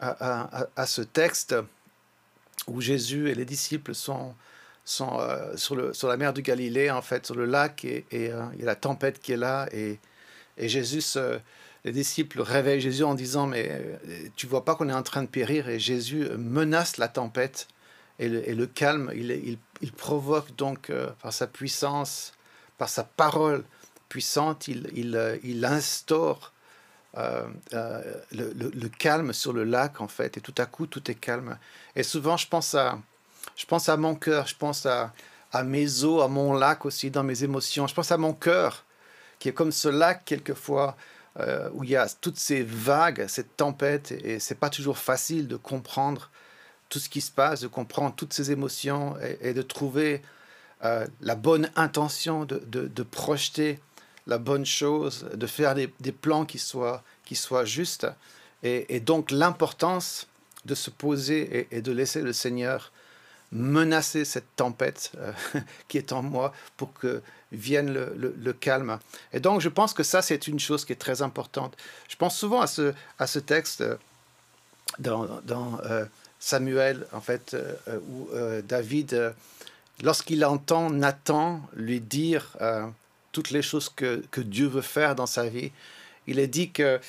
à, 0.00 0.86
ce 0.86 1.02
texte 1.02 1.56
où 2.66 2.80
Jésus 2.80 3.30
et 3.30 3.34
les 3.34 3.46
disciples 3.46 3.94
sont, 3.94 4.34
sont 4.88 5.18
euh, 5.20 5.56
sur, 5.56 6.08
la 6.08 6.16
mer 6.16 6.32
du 6.32 6.42
Galilée, 6.42 6.90
en 6.90 7.02
fait, 7.02 7.26
sur 7.26 7.34
le 7.34 7.44
lac, 7.44 7.84
et, 7.84 8.06
et 8.10 8.30
il 8.54 8.60
y 8.60 8.62
a 8.62 8.66
la 8.66 8.74
tempête 8.76 9.20
qui 9.20 9.32
est 9.32 9.36
là, 9.36 9.68
et, 9.72 9.98
Jésus, 10.60 11.04
les 11.84 11.92
disciples 11.92 12.40
réveillent 12.40 12.80
Jésus 12.80 13.04
en 13.04 13.14
disant, 13.14 13.46
mais 13.46 13.80
tu 14.34 14.48
vois 14.48 14.64
pas 14.64 14.74
qu'on 14.74 14.88
est 14.88 14.92
en 14.92 15.04
train 15.04 15.22
de 15.22 15.28
périr, 15.28 15.68
et 15.68 15.78
Jésus 15.78 16.28
menace 16.36 16.96
la 16.96 17.06
tempête 17.06 17.68
et 18.18 18.28
le, 18.28 18.66
calme, 18.66 19.12
il, 19.14 19.92
provoque 19.92 20.56
donc 20.56 20.90
euh, 20.90 21.08
par 21.22 21.32
sa 21.32 21.46
puissance, 21.46 22.32
par 22.76 22.88
sa 22.88 23.04
parole 23.04 23.64
puissante, 24.08 24.68
il, 24.68 25.14
euh, 25.14 25.38
instaure 25.62 26.52
euh, 27.16 27.46
euh, 27.74 28.14
le, 28.32 28.88
calme 28.88 29.32
sur 29.32 29.52
le 29.52 29.64
lac 29.64 30.00
en 30.00 30.08
fait, 30.08 30.36
et 30.36 30.40
tout 30.40 30.54
à 30.58 30.66
coup 30.66 30.86
tout 30.86 31.10
est 31.10 31.14
calme. 31.14 31.58
Et 31.94 32.02
souvent 32.02 32.36
je 32.36 32.48
pense 32.48 32.74
à, 32.74 32.98
je 33.58 33.66
pense 33.66 33.88
à 33.88 33.96
mon 33.96 34.14
cœur, 34.14 34.46
je 34.46 34.54
pense 34.54 34.86
à, 34.86 35.12
mes 35.64 36.04
eaux, 36.04 36.20
à 36.20 36.28
mon 36.28 36.54
lac 36.54 36.86
aussi 36.86 37.10
dans 37.10 37.24
mes 37.24 37.42
émotions. 37.42 37.88
Je 37.88 37.94
pense 37.94 38.12
à 38.12 38.16
mon 38.16 38.32
cœur 38.32 38.84
qui 39.40 39.48
est 39.48 39.52
comme 39.52 39.72
ce 39.72 39.88
lac 39.88 40.24
quelquefois 40.24 40.96
euh, 41.40 41.68
où 41.74 41.82
il 41.82 41.90
y 41.90 41.96
a 41.96 42.08
toutes 42.20 42.38
ces 42.38 42.62
vagues, 42.62 43.26
cette 43.26 43.56
tempête, 43.56 44.12
et 44.12 44.38
c'est 44.38 44.54
pas 44.54 44.70
toujours 44.70 44.96
facile 44.96 45.48
de 45.48 45.56
comprendre 45.56 46.30
tout 46.88 47.00
ce 47.00 47.08
qui 47.08 47.20
se 47.20 47.32
passe, 47.32 47.60
de 47.60 47.66
comprendre 47.66 48.14
toutes 48.14 48.32
ces 48.32 48.52
émotions 48.52 49.16
et, 49.40 49.52
de 49.52 49.62
trouver 49.62 50.22
la 50.80 51.34
bonne 51.34 51.68
intention 51.74 52.44
de, 52.44 52.60
de, 52.64 53.02
projeter 53.02 53.80
la 54.28 54.38
bonne 54.38 54.64
chose, 54.64 55.26
de 55.34 55.46
faire 55.48 55.74
des, 55.74 56.12
plans 56.12 56.44
qui 56.44 56.58
soient, 56.58 57.02
qui 57.24 57.34
soient 57.34 57.64
justes. 57.64 58.06
Et, 58.62 59.00
donc 59.00 59.32
l'importance 59.32 60.28
de 60.64 60.74
se 60.76 60.90
poser 60.90 61.66
et, 61.72 61.82
de 61.82 61.92
laisser 61.92 62.22
le 62.22 62.32
Seigneur 62.32 62.92
menacer 63.52 64.24
cette 64.24 64.56
tempête 64.56 65.12
euh, 65.16 65.32
qui 65.88 65.98
est 65.98 66.12
en 66.12 66.22
moi 66.22 66.52
pour 66.76 66.92
que 66.92 67.22
vienne 67.50 67.92
le, 67.92 68.52
calme. 68.52 68.98
Et 69.32 69.40
donc, 69.40 69.60
je 69.60 69.70
pense 69.70 69.94
que 69.94 70.02
ça, 70.02 70.20
c'est 70.20 70.48
une 70.48 70.60
chose 70.60 70.84
qui 70.84 70.92
est 70.92 70.96
très 70.96 71.22
importante. 71.22 71.76
Je 72.08 72.16
pense 72.16 72.36
souvent 72.36 72.60
à 72.60 72.66
ce, 72.66 72.92
à 73.18 73.26
ce 73.26 73.38
texte 73.38 73.80
euh, 73.80 73.96
dans, 74.98 75.40
dans 75.44 75.80
euh, 75.84 76.04
Samuel, 76.38 77.06
en 77.12 77.20
fait, 77.20 77.56
où 78.08 78.28
David, 78.62 79.34
lorsqu'il 80.02 80.44
entend 80.44 80.88
Nathan 80.88 81.60
lui 81.74 82.00
dire 82.00 82.56
toutes 83.32 83.50
les 83.50 83.60
choses 83.60 83.88
que, 83.88 84.22
que, 84.30 84.40
Dieu 84.40 84.68
veut 84.68 84.82
faire 84.82 85.16
dans 85.16 85.26
sa 85.26 85.48
vie, 85.48 85.72
il 86.28 86.38
est 86.38 86.46
dit 86.46 86.70
que 86.70 87.00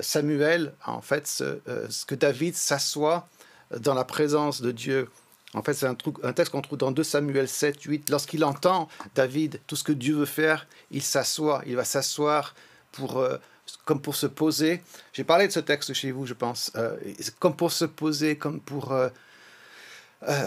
Samuel, 0.00 0.72
en 0.86 1.00
fait, 1.00 1.26
ce 1.26 2.06
que 2.06 2.14
David 2.14 2.54
s'assoit 2.54 3.28
dans 3.76 3.94
la 3.94 4.04
présence 4.04 4.62
de 4.62 4.70
Dieu 4.70 5.08
en 5.54 5.62
fait, 5.62 5.72
c'est 5.72 5.86
un, 5.86 5.94
texte 5.94 6.52
qu'on 6.52 6.60
trouve 6.60 6.78
dans 6.78 6.92
2 6.92 7.02
Samuel 7.02 7.48
7, 7.48 7.82
8. 7.82 8.10
Lorsqu'il 8.10 8.44
entend 8.44 8.88
David, 9.14 9.60
tout 9.66 9.76
ce 9.76 9.84
que 9.84 9.92
Dieu 9.92 10.14
veut 10.14 10.26
faire, 10.26 10.66
il 10.90 11.02
s'assoit. 11.02 11.62
Il 11.66 11.76
va 11.76 11.84
s'asseoir 11.84 12.54
pour, 12.92 13.18
euh, 13.18 13.38
comme 13.86 14.00
pour 14.00 14.14
se 14.14 14.26
poser. 14.26 14.82
J'ai 15.14 15.24
parlé 15.24 15.46
de 15.46 15.52
ce 15.52 15.60
texte 15.60 15.94
chez 15.94 16.10
vous, 16.10 16.26
je 16.26 16.34
pense. 16.34 16.70
Euh, 16.76 16.96
comme 17.38 17.56
pour 17.56 17.72
se 17.72 17.86
poser, 17.86 18.36
comme 18.36 18.60
pour 18.60 18.92
euh, 18.92 19.08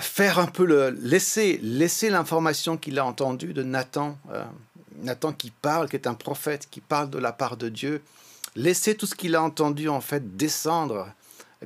faire 0.02 0.38
un 0.38 0.46
peu 0.46 0.66
le. 0.66 0.90
laisser, 0.90 1.60
laisser 1.64 2.12
l'information 2.12 2.78
qu'il 2.78 3.00
a 3.00 3.06
entendue 3.06 3.54
de 3.54 3.64
Nathan. 3.64 4.20
Nathan 5.02 5.34
qui 5.34 5.50
parle, 5.50 5.90
qui 5.90 5.96
est 5.96 6.06
un 6.06 6.14
prophète, 6.14 6.68
qui 6.70 6.80
parle 6.80 7.10
de 7.10 7.18
la 7.18 7.32
part 7.32 7.58
de 7.58 7.70
Dieu. 7.70 8.04
Laisser 8.56 8.96
tout 8.96 9.08
ce 9.08 9.16
qu'il 9.16 9.36
a 9.36 9.42
entendu, 9.42 9.90
en 9.90 10.02
fait, 10.02 10.38
descendre 10.38 11.08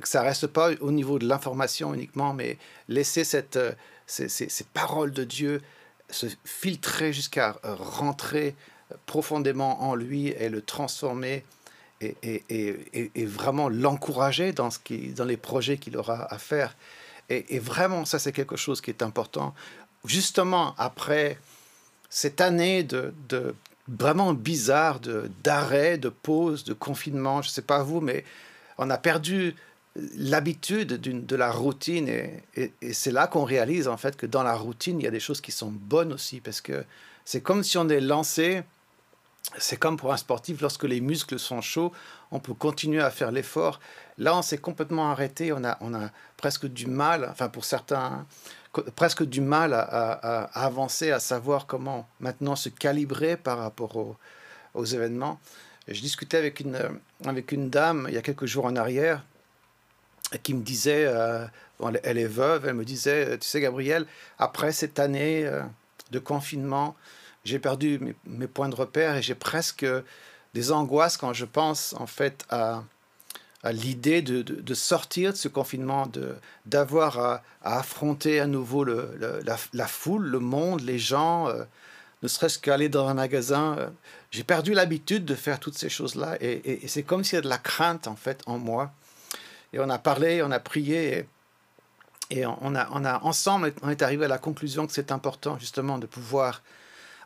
que 0.00 0.08
ça 0.08 0.22
reste 0.22 0.46
pas 0.46 0.70
au 0.80 0.92
niveau 0.92 1.18
de 1.18 1.26
l'information 1.26 1.94
uniquement, 1.94 2.34
mais 2.34 2.58
laisser 2.88 3.24
cette, 3.24 3.56
euh, 3.56 3.72
ces, 4.06 4.28
ces, 4.28 4.64
paroles 4.64 5.12
de 5.12 5.24
Dieu 5.24 5.62
se 6.10 6.26
filtrer 6.44 7.12
jusqu'à 7.12 7.56
euh, 7.64 7.74
rentrer 7.74 8.54
profondément 9.06 9.82
en 9.82 9.94
lui 9.94 10.28
et 10.28 10.48
le 10.48 10.62
transformer 10.62 11.44
et, 12.00 12.16
et, 12.22 12.44
et, 12.50 13.10
et 13.14 13.24
vraiment 13.24 13.68
l'encourager 13.68 14.52
dans, 14.52 14.70
ce 14.70 14.78
qui, 14.78 15.08
dans 15.08 15.24
les 15.24 15.36
projets 15.36 15.78
qu'il 15.78 15.96
aura 15.96 16.32
à 16.32 16.38
faire. 16.38 16.76
Et, 17.28 17.58
vraiment, 17.58 18.04
ça 18.04 18.20
c'est 18.20 18.32
quelque 18.32 18.56
chose 18.56 18.80
qui 18.80 18.90
est 18.90 19.02
important. 19.02 19.52
Justement, 20.04 20.76
après 20.78 21.38
cette 22.08 22.40
année 22.40 22.84
de, 22.84 23.12
de 23.28 23.56
vraiment 23.88 24.32
bizarre 24.32 25.00
d'arrêt, 25.42 25.98
de, 25.98 26.04
de 26.04 26.08
pause, 26.10 26.62
de 26.62 26.72
confinement, 26.72 27.42
je 27.42 27.48
ne 27.48 27.52
sais 27.52 27.62
pas 27.62 27.82
vous, 27.82 28.00
mais 28.00 28.24
on 28.78 28.90
a 28.90 28.98
perdu 28.98 29.56
l'habitude 30.16 31.00
de 31.00 31.36
la 31.36 31.50
routine 31.50 32.08
et, 32.08 32.72
c'est 32.92 33.12
là 33.12 33.26
qu'on 33.26 33.44
réalise 33.44 33.88
en 33.88 33.96
fait 33.96 34.16
que 34.16 34.26
dans 34.26 34.42
la 34.42 34.54
routine 34.54 35.00
il 35.00 35.04
y 35.04 35.06
a 35.06 35.10
des 35.10 35.20
choses 35.20 35.40
qui 35.40 35.52
sont 35.52 35.70
bonnes 35.70 36.12
aussi 36.12 36.40
parce 36.40 36.60
que 36.60 36.84
c'est 37.24 37.40
comme 37.40 37.62
si 37.62 37.78
on 37.78 37.88
est 37.88 38.00
lancé 38.00 38.62
c'est 39.58 39.76
comme 39.76 39.96
pour 39.96 40.12
un 40.12 40.16
sportif 40.16 40.60
lorsque 40.60 40.84
les 40.84 41.00
muscles 41.00 41.38
sont 41.38 41.60
chauds 41.60 41.92
on 42.30 42.40
peut 42.40 42.54
continuer 42.54 43.00
à 43.00 43.10
faire 43.10 43.30
l'effort. 43.30 43.78
Là 44.18 44.36
on 44.36 44.42
s'est 44.42 44.58
complètement 44.58 45.10
arrêté 45.10 45.52
on 45.52 45.64
a 45.64 45.78
on 45.80 45.94
a 45.94 46.10
presque 46.36 46.66
du 46.66 46.86
mal 46.86 47.28
enfin 47.30 47.48
pour 47.48 47.64
certains 47.64 48.26
presque 48.96 49.24
du 49.24 49.40
mal 49.40 49.72
à, 49.72 50.50
avancer 50.52 51.10
à 51.10 51.20
savoir 51.20 51.66
comment 51.66 52.06
maintenant 52.20 52.56
se 52.56 52.68
calibrer 52.68 53.38
par 53.38 53.58
rapport 53.58 53.96
aux, 54.74 54.84
événements. 54.84 55.40
Je 55.88 56.02
discutais 56.02 56.36
avec 56.36 56.60
une 56.60 56.78
avec 57.24 57.52
une 57.52 57.70
dame 57.70 58.06
il 58.08 58.14
y 58.14 58.18
a 58.18 58.22
quelques 58.22 58.44
jours 58.44 58.66
en 58.66 58.76
arrière 58.76 59.24
qui 60.42 60.54
me 60.54 60.62
disait, 60.62 61.04
euh, 61.06 61.46
elle 62.02 62.18
est 62.18 62.26
veuve, 62.26 62.66
elle 62.66 62.74
me 62.74 62.84
disait, 62.84 63.38
tu 63.38 63.46
sais 63.46 63.60
Gabriel, 63.60 64.06
après 64.38 64.72
cette 64.72 64.98
année 64.98 65.46
euh, 65.46 65.62
de 66.10 66.18
confinement, 66.18 66.96
j'ai 67.44 67.58
perdu 67.58 68.00
mes, 68.24 68.46
points 68.46 68.68
de 68.68 68.74
repère 68.74 69.16
et 69.16 69.22
j'ai 69.22 69.36
presque 69.36 69.86
des 70.54 70.72
angoisses 70.72 71.16
quand 71.16 71.32
je 71.32 71.44
pense 71.44 71.94
en 71.98 72.06
fait 72.06 72.44
à, 72.50 72.82
l'idée 73.70 74.22
de, 74.22 74.74
sortir 74.74 75.32
de 75.32 75.36
ce 75.36 75.48
confinement, 75.48 76.08
d'avoir 76.66 77.18
à, 77.18 77.42
affronter 77.62 78.40
à 78.40 78.46
nouveau 78.46 78.84
la, 78.84 79.86
foule, 79.86 80.24
le 80.26 80.38
monde, 80.38 80.80
les 80.82 80.98
gens, 80.98 81.48
euh, 81.48 81.64
ne 82.22 82.28
serait-ce 82.28 82.58
qu'aller 82.58 82.88
dans 82.88 83.06
un 83.08 83.14
magasin. 83.14 83.76
j'ai 84.30 84.44
perdu 84.44 84.72
l'habitude 84.72 85.24
de 85.24 85.34
faire 85.34 85.60
toutes 85.60 85.76
ces 85.78 85.88
choses-là 85.88 86.36
et, 86.40 86.84
et 86.84 86.88
c'est 86.88 87.02
comme 87.02 87.22
s'il 87.22 87.36
y 87.36 87.38
a 87.38 87.42
de 87.42 87.48
la 87.48 87.58
crainte 87.58 88.08
en 88.08 88.16
fait 88.16 88.42
en 88.46 88.58
moi. 88.58 88.92
Et 89.72 89.80
on 89.80 89.88
a 89.88 89.98
parlé, 89.98 90.42
on 90.42 90.50
a 90.50 90.60
prié, 90.60 91.26
et, 92.30 92.46
on, 92.46 92.74
a, 92.74 92.88
on 92.92 93.04
a 93.04 93.22
ensemble, 93.22 93.72
on 93.82 93.90
est 93.90 94.02
arrivé 94.02 94.24
à 94.24 94.28
la 94.28 94.38
conclusion 94.38 94.86
que 94.86 94.92
c'est 94.92 95.12
important 95.12 95.58
justement 95.58 95.98
de 95.98 96.06
pouvoir 96.06 96.62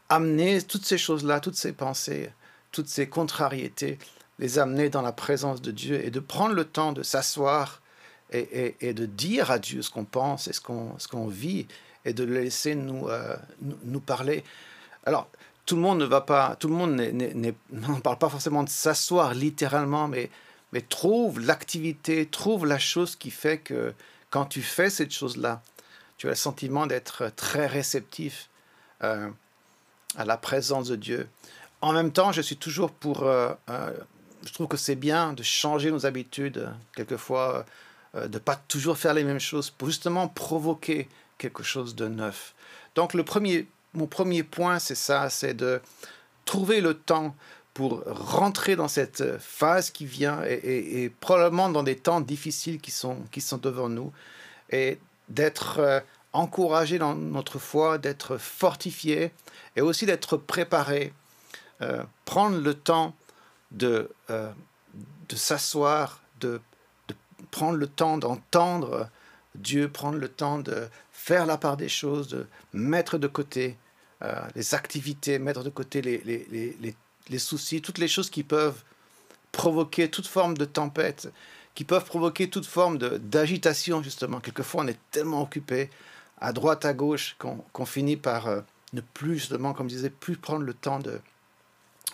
amener 0.08 0.62
toutes 0.62 0.84
ces 0.84 0.98
choses-là, 0.98 1.40
toutes 1.40 1.56
ces 1.56 1.72
pensées, 1.72 2.30
toutes 2.72 2.88
ces 2.88 3.08
contrariétés, 3.08 3.98
les 4.38 4.58
amener 4.58 4.90
dans 4.90 5.02
la 5.02 5.12
présence 5.12 5.62
de 5.62 5.70
Dieu 5.70 6.04
et 6.04 6.10
de 6.10 6.20
prendre 6.20 6.54
le 6.54 6.64
temps 6.64 6.92
de 6.92 7.02
s'asseoir 7.02 7.80
et, 8.32 8.94
de 8.94 9.06
dire 9.06 9.50
à 9.50 9.58
Dieu 9.58 9.82
ce 9.82 9.90
qu'on 9.90 10.04
pense 10.04 10.46
et 10.46 10.52
ce 10.52 10.60
qu'on 10.60 10.96
ce 10.98 11.08
qu'on 11.08 11.26
vit 11.26 11.66
et 12.04 12.12
de 12.12 12.22
le 12.22 12.34
laisser 12.34 12.74
nous, 12.74 13.08
euh, 13.08 13.36
nous, 13.60 13.76
nous, 13.84 14.00
parler. 14.00 14.44
Alors, 15.04 15.28
tout 15.66 15.74
le 15.76 15.82
monde 15.82 15.98
ne 15.98 16.04
va 16.04 16.20
pas, 16.20 16.56
tout 16.56 16.68
le 16.68 16.74
monde 16.74 16.92
ne 16.94 17.50
parle 18.02 18.18
pas 18.18 18.28
forcément 18.28 18.62
de 18.62 18.68
s'asseoir 18.68 19.34
littéralement, 19.34 20.08
mais 20.08 20.30
mais 20.72 20.80
trouve 20.80 21.40
l'activité, 21.40 22.26
trouve 22.26 22.66
la 22.66 22.78
chose 22.78 23.16
qui 23.16 23.30
fait 23.30 23.58
que 23.58 23.92
quand 24.30 24.46
tu 24.46 24.62
fais 24.62 24.90
cette 24.90 25.12
chose-là, 25.12 25.62
tu 26.16 26.26
as 26.26 26.30
le 26.30 26.36
sentiment 26.36 26.86
d'être 26.86 27.32
très 27.34 27.66
réceptif 27.66 28.48
euh, 29.02 29.28
à 30.16 30.24
la 30.24 30.36
présence 30.36 30.88
de 30.88 30.96
Dieu. 30.96 31.28
En 31.80 31.92
même 31.92 32.12
temps, 32.12 32.32
je 32.32 32.42
suis 32.42 32.56
toujours 32.56 32.90
pour... 32.90 33.22
Euh, 33.22 33.52
euh, 33.70 33.92
je 34.44 34.52
trouve 34.52 34.68
que 34.68 34.76
c'est 34.76 34.96
bien 34.96 35.32
de 35.32 35.42
changer 35.42 35.90
nos 35.90 36.06
habitudes, 36.06 36.70
quelquefois, 36.96 37.66
de 38.14 38.26
ne 38.26 38.38
pas 38.38 38.56
toujours 38.56 38.96
faire 38.96 39.12
les 39.12 39.22
mêmes 39.22 39.38
choses, 39.38 39.68
pour 39.68 39.88
justement 39.88 40.28
provoquer 40.28 41.08
quelque 41.36 41.62
chose 41.62 41.94
de 41.94 42.08
neuf. 42.08 42.54
Donc, 42.94 43.12
le 43.12 43.22
premier, 43.22 43.68
mon 43.92 44.06
premier 44.06 44.42
point, 44.42 44.78
c'est 44.78 44.94
ça, 44.94 45.28
c'est 45.28 45.52
de 45.52 45.82
trouver 46.46 46.80
le 46.80 46.94
temps 46.94 47.36
pour 47.74 48.02
rentrer 48.06 48.76
dans 48.76 48.88
cette 48.88 49.38
phase 49.38 49.90
qui 49.90 50.04
vient 50.04 50.42
et, 50.44 51.10
probablement 51.20 51.68
dans 51.68 51.82
des 51.82 51.96
temps 51.96 52.20
difficiles 52.20 52.80
qui 52.80 52.90
sont, 52.90 53.16
qui 53.30 53.40
sont 53.40 53.58
devant 53.58 53.88
nous 53.88 54.12
et 54.70 54.98
d'être 55.28 55.78
euh, 55.78 56.00
encouragé 56.32 56.98
dans 56.98 57.14
notre 57.14 57.58
foi, 57.58 57.98
d'être 57.98 58.38
fortifié 58.38 59.32
et 59.76 59.80
aussi 59.80 60.06
d'être 60.06 60.36
préparé. 60.36 61.12
Euh, 61.82 62.02
prendre 62.24 62.58
le 62.58 62.74
temps 62.74 63.14
de, 63.70 64.10
euh, 64.28 64.50
de 65.28 65.36
s'asseoir, 65.36 66.20
de, 66.40 66.60
prendre 67.50 67.78
le 67.78 67.86
temps 67.86 68.18
d'entendre 68.18 69.08
Dieu, 69.54 69.88
prendre 69.88 70.18
le 70.18 70.28
temps 70.28 70.58
de 70.58 70.88
faire 71.12 71.46
la 71.46 71.56
part 71.56 71.76
des 71.76 71.88
choses, 71.88 72.28
de 72.28 72.46
mettre 72.72 73.18
de 73.18 73.26
côté 73.26 73.76
les 74.54 74.74
activités, 74.74 75.38
mettre 75.38 75.64
de 75.64 75.70
côté 75.70 76.02
les, 76.02 76.18
les 76.18 76.76
les 76.78 76.94
soucis, 77.38 77.82
toutes 77.82 77.98
les 77.98 78.08
choses 78.08 78.30
qui 78.30 78.42
peuvent 78.42 78.82
provoquer 79.52 80.10
toute 80.10 80.26
forme 80.26 80.56
de 80.56 80.64
tempête, 80.64 81.32
qui 81.74 81.84
peuvent 81.84 82.04
provoquer 82.04 82.50
toute 82.50 82.66
forme 82.66 82.98
d'agitation, 82.98 84.02
justement. 84.02 84.40
Quelquefois, 84.40 84.84
on 84.84 84.88
est 84.88 84.98
tellement 85.10 85.42
occupé 85.42 85.90
à 86.40 86.52
droite, 86.52 86.84
à 86.84 86.92
gauche, 86.92 87.36
qu'on 87.38 87.86
finit 87.86 88.16
par 88.16 88.46
euh, 88.46 88.60
ne 88.92 89.00
plus, 89.00 89.38
justement, 89.38 89.72
comme 89.72 89.88
je 89.88 89.96
disais, 89.96 90.10
plus 90.10 90.36
prendre 90.36 90.64
le 90.64 90.74
temps 90.74 90.98
de, 90.98 91.20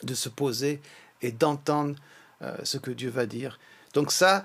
de 0.02 0.14
se 0.14 0.28
poser 0.28 0.80
et 1.22 1.32
d'entendre 1.32 1.94
euh, 2.42 2.56
ce 2.64 2.78
que 2.78 2.90
Dieu 2.90 3.10
va 3.10 3.26
dire. 3.26 3.58
Donc 3.94 4.12
ça, 4.12 4.44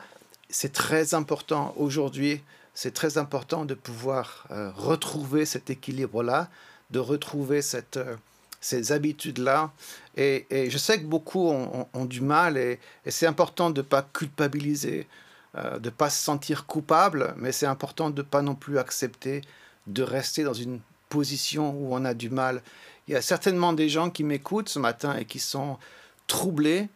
c'est 0.50 0.74
très 0.74 1.14
important 1.14 1.74
aujourd'hui. 1.78 2.42
C'est 2.74 2.94
très 2.94 3.18
important 3.18 3.66
de 3.66 3.74
pouvoir 3.74 4.48
euh, 4.52 4.72
retrouver 4.76 5.46
cet 5.46 5.70
équilibre-là, 5.70 6.50
de 6.92 7.00
retrouver 7.00 7.62
cette 7.62 8.00
ces 8.62 8.92
habitudes-là. 8.92 9.74
Et, 10.16 10.46
je 10.70 10.78
sais 10.78 11.00
que 11.00 11.06
beaucoup 11.06 11.50
ont, 11.50 12.06
du 12.06 12.22
mal 12.22 12.58
et, 12.58 12.80
c'est 13.08 13.26
important 13.26 13.72
de 13.72 13.82
ne 13.82 13.86
pas 13.86 14.04
culpabiliser, 14.14 15.08
euh, 15.58 15.80
de 15.80 15.90
ne 15.90 15.94
pas 15.94 16.10
se 16.10 16.24
sentir 16.24 16.66
coupable, 16.68 17.34
mais 17.38 17.52
c'est 17.52 17.66
important 17.66 18.10
de 18.10 18.22
ne 18.22 18.28
pas 18.28 18.42
non 18.42 18.56
plus 18.56 18.78
accepter 18.78 19.42
de 19.88 20.04
rester 20.04 20.44
dans 20.44 20.54
une 20.54 20.80
position 21.10 21.72
où 21.72 21.94
on 21.94 22.06
a 22.06 22.14
du 22.14 22.30
mal. 22.30 22.62
Il 23.08 23.14
y 23.16 23.18
a 23.18 23.22
certainement 23.22 23.74
des 23.74 23.90
gens 23.90 24.12
qui 24.12 24.24
m'écoutent 24.24 24.70
ce 24.70 24.80
matin 24.80 25.18
et 25.18 25.26
qui 25.26 25.40
sont 25.40 25.78
troublés 26.28 26.88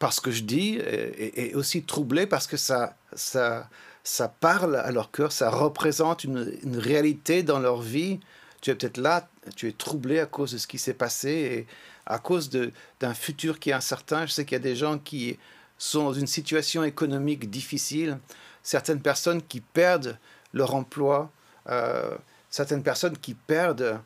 par 0.00 0.12
ce 0.12 0.20
que 0.20 0.30
je 0.30 0.42
dis 0.42 0.78
et, 0.78 1.54
aussi 1.54 1.82
troublés 1.82 2.26
parce 2.26 2.46
que 2.46 2.56
ça, 2.56 2.96
ça, 3.14 3.68
ça 4.02 4.28
parle 4.28 4.76
à 4.76 4.90
leur 4.90 5.10
cœur, 5.10 5.30
ça 5.30 5.50
représente 5.50 6.24
une, 6.24 6.52
une 6.64 6.78
réalité 6.78 7.42
dans 7.42 7.60
leur 7.60 7.80
vie 7.80 8.18
tu 8.60 8.70
es 8.70 8.74
peut-être 8.74 8.98
là, 8.98 9.28
tu 9.56 9.68
es 9.68 9.72
troublé 9.72 10.20
à 10.20 10.26
cause 10.26 10.52
de 10.52 10.58
ce 10.58 10.66
qui 10.66 10.78
s'est 10.78 10.94
passé 10.94 11.30
et 11.30 11.66
à 12.06 12.18
cause 12.18 12.50
d'un 12.50 13.14
futur 13.14 13.58
qui 13.58 13.70
est 13.70 13.74
incertain. 13.74 14.26
Je 14.26 14.32
sais 14.32 14.44
qu'il 14.44 14.56
y 14.56 14.60
a 14.60 14.62
des 14.62 14.76
gens 14.76 14.98
qui 14.98 15.38
sont 15.78 16.04
dans 16.04 16.12
une 16.12 16.26
situation 16.26 16.84
économique 16.84 17.48
difficile, 17.48 18.18
certaines 18.62 19.00
personnes 19.00 19.42
qui 19.42 19.60
perdent 19.60 20.18
leur 20.52 20.74
emploi, 20.74 21.30
euh, 21.68 22.14
certaines 22.50 22.82
personnes 22.82 23.16
qui 23.16 23.34
perdent 23.34 24.00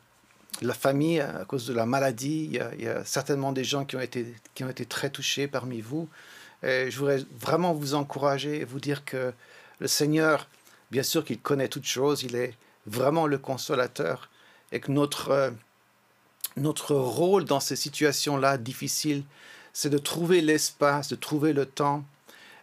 la 0.61 0.73
famille 0.73 1.19
à 1.19 1.43
cause 1.45 1.67
de 1.67 1.73
la 1.73 1.85
maladie. 1.85 2.49
Il 2.77 2.81
y, 2.81 2.87
a, 2.87 3.03
certainement 3.03 3.51
des 3.51 3.65
gens 3.65 3.83
qui 3.83 3.97
ont 3.97 4.01
été, 4.01 4.33
qui 4.53 4.63
ont 4.63 4.69
été 4.69 4.85
très 4.85 5.09
touchés 5.09 5.47
parmi 5.47 5.81
vous. 5.81 6.07
Je 6.63 6.97
voudrais 6.97 7.23
vraiment 7.39 7.73
vous 7.73 7.93
encourager 7.93 8.61
et 8.61 8.63
vous 8.63 8.79
dire 8.79 9.05
que 9.05 9.33
le 9.79 9.87
Seigneur, 9.87 10.47
bien 10.89 11.03
sûr 11.03 11.23
qu'il 11.25 11.39
connaît 11.39 11.67
toutes 11.67 11.85
choses, 11.85 12.23
il 12.23 12.35
est 12.35 12.53
vraiment 12.87 13.27
le 13.27 13.37
consolateur 13.37 14.29
et 14.71 14.79
que 14.79 14.91
notre, 14.91 15.29
euh, 15.29 15.51
notre 16.57 16.95
rôle 16.95 17.45
dans 17.45 17.59
ces 17.59 17.75
situations-là 17.75 18.57
difficiles, 18.57 19.23
c'est 19.73 19.89
de 19.89 19.97
trouver 19.97 20.41
l'espace, 20.41 21.09
de 21.09 21.15
trouver 21.15 21.53
le 21.53 21.65
temps 21.65 22.03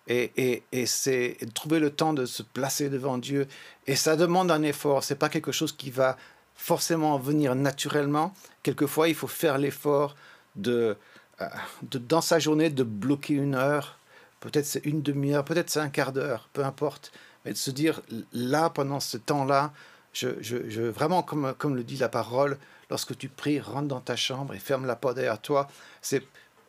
et, 0.09 0.33
et, 0.37 0.63
et 0.73 0.87
c'est 0.87 1.37
trouver 1.55 1.79
le 1.79 1.91
temps 1.91 2.13
de 2.13 2.27
se 2.27 2.43
placer 2.43 2.89
devant 2.89 3.19
Dieu. 3.19 3.47
Et 3.87 3.97
ça 3.97 4.17
demande 4.17 4.51
un 4.51 4.63
effort, 4.63 5.05
c'est 5.05 5.17
pas 5.17 5.29
quelque 5.29 5.53
chose 5.53 5.73
qui 5.73 5.91
va 5.91 6.17
forcément 6.57 7.19
venir 7.19 7.55
naturellement. 7.55 8.33
Quelquefois, 8.63 9.09
il 9.09 9.15
faut 9.15 9.27
faire 9.27 9.59
l'effort 9.59 10.17
de, 10.57 10.97
euh, 11.41 11.49
de, 11.83 11.99
dans 11.99 12.21
sa 12.21 12.39
journée, 12.39 12.71
de 12.71 12.83
bloquer 12.83 13.35
une 13.35 13.55
heure. 13.55 13.99
Peut-être 14.41 14.67
c'est 14.67 14.85
une 14.85 15.03
demi-heure, 15.03 15.45
peut-être 15.45 15.71
c'est 15.71 15.81
un 15.81 15.89
quart 15.89 16.13
d'heure, 16.13 16.49
peu 16.53 16.65
importe. 16.65 17.13
Mais 17.45 17.53
de 17.53 17.57
se 17.57 17.71
dire, 17.71 18.01
là, 18.33 18.71
pendant 18.71 19.01
ce 19.01 19.17
temps-là, 19.17 19.73
je, 20.13 20.29
je, 20.43 20.83
vraiment, 20.83 21.23
comme, 21.23 21.75
le 21.75 21.85
dit 21.85 21.97
la 21.97 22.09
parole, 22.09 22.59
lorsque 22.91 23.17
tu 23.17 23.29
pries, 23.29 23.61
rentre 23.61 23.89
dans 23.89 24.01
ta 24.01 24.17
chambre 24.17 24.55
et 24.55 24.59
ferme 24.59 24.87
la 24.87 24.97
porte 24.97 25.17
derrière 25.17 25.41
toi. 25.41 25.69
C'est 26.03 26.23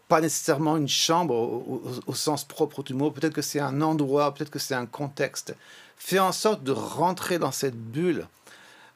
pas 0.08 0.22
nécessairement 0.22 0.78
une 0.78 0.88
chambre 0.88 1.36
au, 1.36 2.14
sens 2.14 2.46
propre 2.46 2.84
du 2.84 2.94
mot. 2.94 3.12
Peut-être 3.12 3.34
que 3.34 3.42
c'est 3.42 3.60
un 3.60 3.82
endroit, 3.82 4.34
peut-être 4.34 4.50
que 4.50 4.60
c'est 4.60 4.76
un 4.76 4.86
contexte. 4.86 5.56
Fais 5.98 6.20
en 6.20 6.32
sorte 6.32 6.64
de 6.64 6.72
rentrer 6.72 7.40
dans 7.40 7.52
cette 7.52 7.78
bulle. 7.78 8.28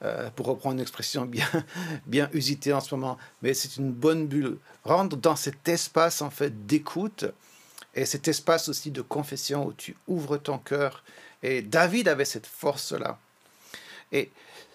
Euh, 0.03 0.29
pour 0.35 0.45
reprendre 0.45 0.75
une 0.75 0.81
expression 0.81 1.25
bien, 1.25 1.47
bien 2.05 2.29
usitée 2.31 2.71
en 2.71 2.81
ce 2.81 2.93
moment, 2.93 3.17
mais 3.41 3.55
c'est 3.55 3.77
une 3.77 3.91
bonne 3.91 4.27
bulle. 4.27 4.59
Rentre 4.83 5.17
dans 5.17 5.35
cet 5.35 5.67
espace 5.67 6.21
en 6.21 6.29
fait 6.29 6.67
d'écoute 6.67 7.25
et 7.95 8.05
cet 8.05 8.27
espace 8.27 8.69
aussi 8.69 8.91
de 8.91 9.01
confession 9.01 9.65
où 9.65 9.73
tu 9.73 9.97
ouvres 10.07 10.37
ton 10.37 10.59
cœur. 10.59 11.03
Et 11.41 11.63
David 11.63 12.09
avait 12.09 12.25
cette 12.25 12.45
force-là. 12.45 13.17
Et 14.11 14.31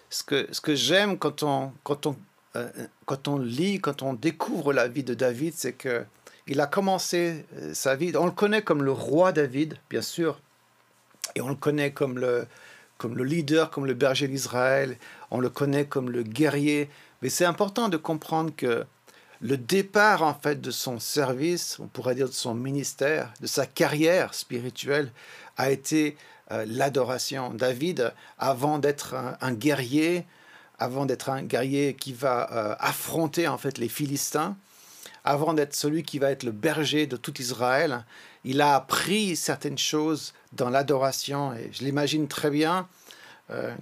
ce 0.09 0.23
que, 0.23 0.47
ce 0.51 0.61
que 0.61 0.75
j'aime 0.75 1.17
quand 1.17 1.43
on, 1.43 1.71
quand, 1.83 2.05
on, 2.05 2.15
euh, 2.55 2.69
quand 3.05 3.27
on 3.27 3.37
lit, 3.37 3.79
quand 3.79 4.01
on 4.01 4.13
découvre 4.13 4.73
la 4.73 4.87
vie 4.87 5.03
de 5.03 5.13
David, 5.13 5.53
c'est 5.55 5.73
que 5.73 6.05
il 6.47 6.59
a 6.59 6.67
commencé 6.67 7.45
euh, 7.57 7.73
sa 7.73 7.95
vie, 7.95 8.11
on 8.17 8.25
le 8.25 8.31
connaît 8.31 8.61
comme 8.61 8.83
le 8.83 8.91
roi 8.91 9.31
David, 9.31 9.77
bien 9.89 10.01
sûr, 10.01 10.39
et 11.35 11.41
on 11.41 11.49
le 11.49 11.55
connaît 11.55 11.91
comme 11.91 12.19
le, 12.19 12.47
comme 12.97 13.15
le 13.17 13.23
leader, 13.23 13.69
comme 13.69 13.85
le 13.85 13.93
berger 13.93 14.27
d'Israël, 14.27 14.97
on 15.31 15.39
le 15.39 15.49
connaît 15.49 15.85
comme 15.85 16.09
le 16.09 16.23
guerrier, 16.23 16.89
mais 17.21 17.29
c'est 17.29 17.45
important 17.45 17.89
de 17.89 17.97
comprendre 17.97 18.51
que 18.55 18.85
le 19.41 19.57
départ 19.57 20.21
en 20.21 20.33
fait 20.33 20.61
de 20.61 20.71
son 20.71 20.99
service, 20.99 21.77
on 21.79 21.87
pourrait 21.87 22.15
dire 22.15 22.27
de 22.27 22.33
son 22.33 22.53
ministère, 22.53 23.33
de 23.41 23.47
sa 23.47 23.65
carrière 23.65 24.33
spirituelle, 24.33 25.11
a 25.57 25.71
été 25.71 26.17
euh, 26.51 26.65
l'adoration. 26.67 27.53
David, 27.53 28.13
avant 28.37 28.77
d'être 28.77 29.15
un, 29.39 29.53
guerrier, 29.53 30.25
avant 30.77 31.05
d'être 31.05 31.29
un 31.29 31.41
guerrier 31.41 31.93
qui 31.93 32.11
va 32.11 32.51
euh, 32.51 32.75
affronter 32.79 33.47
en 33.47 33.57
fait 33.57 33.77
les 33.77 33.87
Philistins, 33.87 34.57
avant 35.23 35.53
d'être 35.53 35.73
celui 35.73 36.03
qui 36.03 36.19
va 36.19 36.31
être 36.31 36.43
le 36.43 36.51
berger 36.51 37.07
de 37.07 37.15
tout 37.15 37.39
Israël, 37.39 38.03
il 38.43 38.59
a 38.59 38.75
appris 38.75 39.37
certaines 39.37 39.77
choses 39.77 40.33
dans 40.51 40.69
l'adoration 40.69 41.53
et 41.53 41.69
je 41.71 41.85
l'imagine 41.85 42.27
très 42.27 42.49
bien. 42.49 42.89
Euh, 43.49 43.73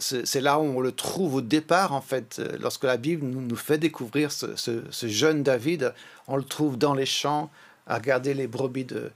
c'est 0.00 0.40
là 0.40 0.58
où 0.58 0.62
on 0.62 0.80
le 0.80 0.92
trouve 0.92 1.34
au 1.36 1.40
départ, 1.42 1.92
en 1.92 2.00
fait, 2.00 2.40
lorsque 2.58 2.84
la 2.84 2.96
Bible 2.96 3.26
nous, 3.26 3.54
fait 3.54 3.76
découvrir 3.76 4.32
ce, 4.32 4.86
jeune 5.02 5.42
David, 5.42 5.92
on 6.26 6.36
le 6.36 6.42
trouve 6.42 6.78
dans 6.78 6.94
les 6.94 7.04
champs, 7.04 7.50
à 7.86 7.96
regarder 7.96 8.32
les 8.32 8.46
brebis 8.46 8.86
de, 8.86 9.12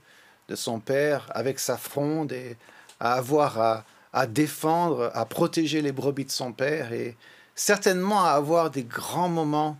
de 0.47 0.55
son 0.55 0.79
père, 0.79 1.27
avec 1.33 1.59
sa 1.59 1.75
fronde, 1.75 2.31
et 2.31 2.55
à 3.05 3.13
avoir 3.13 3.83
à, 4.13 4.27
défendre, 4.27 5.11
à 5.13 5.25
protéger 5.25 5.81
les 5.81 5.91
brebis 5.91 6.25
de 6.25 6.31
son 6.31 6.53
père, 6.53 6.91
et 6.91 7.15
certainement 7.53 8.25
à 8.25 8.31
avoir 8.31 8.71
des 8.71 8.83
grands 8.83 9.29
moments 9.29 9.77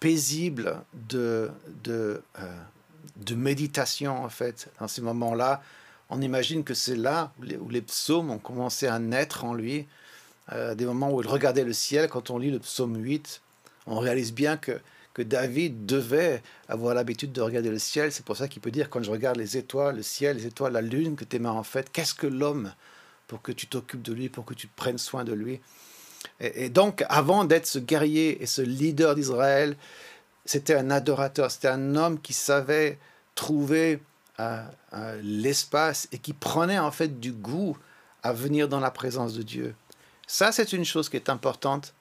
paisibles 0.00 0.76
de, 1.08 1.50
de, 1.82 2.22
euh, 2.40 3.34
méditation, 3.36 4.22
en 4.22 4.28
fait, 4.28 4.68
dans 4.78 4.88
ces 4.88 5.00
moments-là. 5.00 5.62
On 6.10 6.20
imagine 6.20 6.64
que 6.64 6.74
c'est 6.74 6.96
là 6.96 7.32
où 7.38 7.70
les, 7.70 7.80
psaumes 7.80 8.30
ont 8.30 8.38
commencé 8.38 8.86
à 8.86 8.98
naître 8.98 9.44
en 9.44 9.54
lui, 9.54 9.86
euh, 10.52 10.74
des 10.74 10.84
moments 10.84 11.10
où 11.10 11.22
il 11.22 11.26
regardait 11.26 11.64
le 11.64 11.72
ciel. 11.72 12.10
Quand 12.10 12.28
on 12.28 12.38
lit 12.38 12.50
le 12.50 12.58
psaume 12.58 12.96
8, 12.96 13.40
on 13.86 13.98
réalise 13.98 14.34
bien 14.34 14.58
que, 14.58 14.78
que 15.14 15.22
David 15.22 15.86
devait 15.86 16.42
avoir 16.68 16.94
l'habitude 16.94 17.32
de 17.32 17.40
regarder 17.40 17.70
le 17.70 17.78
ciel. 17.78 18.12
C'est 18.12 18.24
pour 18.24 18.36
ça 18.36 18.48
qu'il 18.48 18.60
peut 18.60 18.70
dire, 18.70 18.90
quand 18.90 19.02
je 19.02 19.10
regarde 19.10 19.36
les 19.36 19.56
étoiles, 19.56 19.96
le 19.96 20.02
ciel, 20.02 20.36
les 20.36 20.46
étoiles, 20.46 20.72
la 20.72 20.82
lune 20.82 21.16
que 21.16 21.24
tes 21.24 21.38
mains 21.38 21.52
ont 21.52 21.62
fait, 21.62 21.90
qu'est-ce 21.90 22.14
que 22.14 22.26
l'homme 22.26 22.72
pour 23.28 23.40
que 23.40 23.52
tu 23.52 23.66
t'occupes 23.66 24.02
de 24.02 24.12
lui, 24.12 24.28
pour 24.28 24.44
que 24.44 24.54
tu 24.54 24.66
prennes 24.66 24.98
soin 24.98 25.24
de 25.24 25.32
lui? 25.32 25.60
Et, 26.40 26.64
et 26.64 26.68
donc, 26.68 27.04
avant 27.08 27.44
d'être 27.44 27.66
ce 27.66 27.78
guerrier 27.78 28.42
et 28.42 28.46
ce 28.46 28.60
leader 28.60 29.14
d'Israël, 29.14 29.76
c'était 30.44 30.74
un 30.74 30.90
adorateur, 30.90 31.50
c'était 31.50 31.68
un 31.68 31.96
homme 31.96 32.20
qui 32.20 32.32
savait 32.32 32.98
trouver 33.34 34.00
euh, 34.40 34.62
euh, 34.92 35.20
l'espace 35.22 36.08
et 36.12 36.18
qui 36.18 36.32
prenait 36.32 36.78
en 36.78 36.90
fait 36.90 37.20
du 37.20 37.32
goût 37.32 37.76
à 38.22 38.32
venir 38.32 38.68
dans 38.68 38.80
la 38.80 38.90
présence 38.90 39.34
de 39.34 39.42
Dieu. 39.42 39.74
Ça, 40.26 40.52
c'est 40.52 40.72
une 40.72 40.84
chose 40.84 41.08
qui 41.08 41.16
est 41.16 41.28
importante 41.28 41.94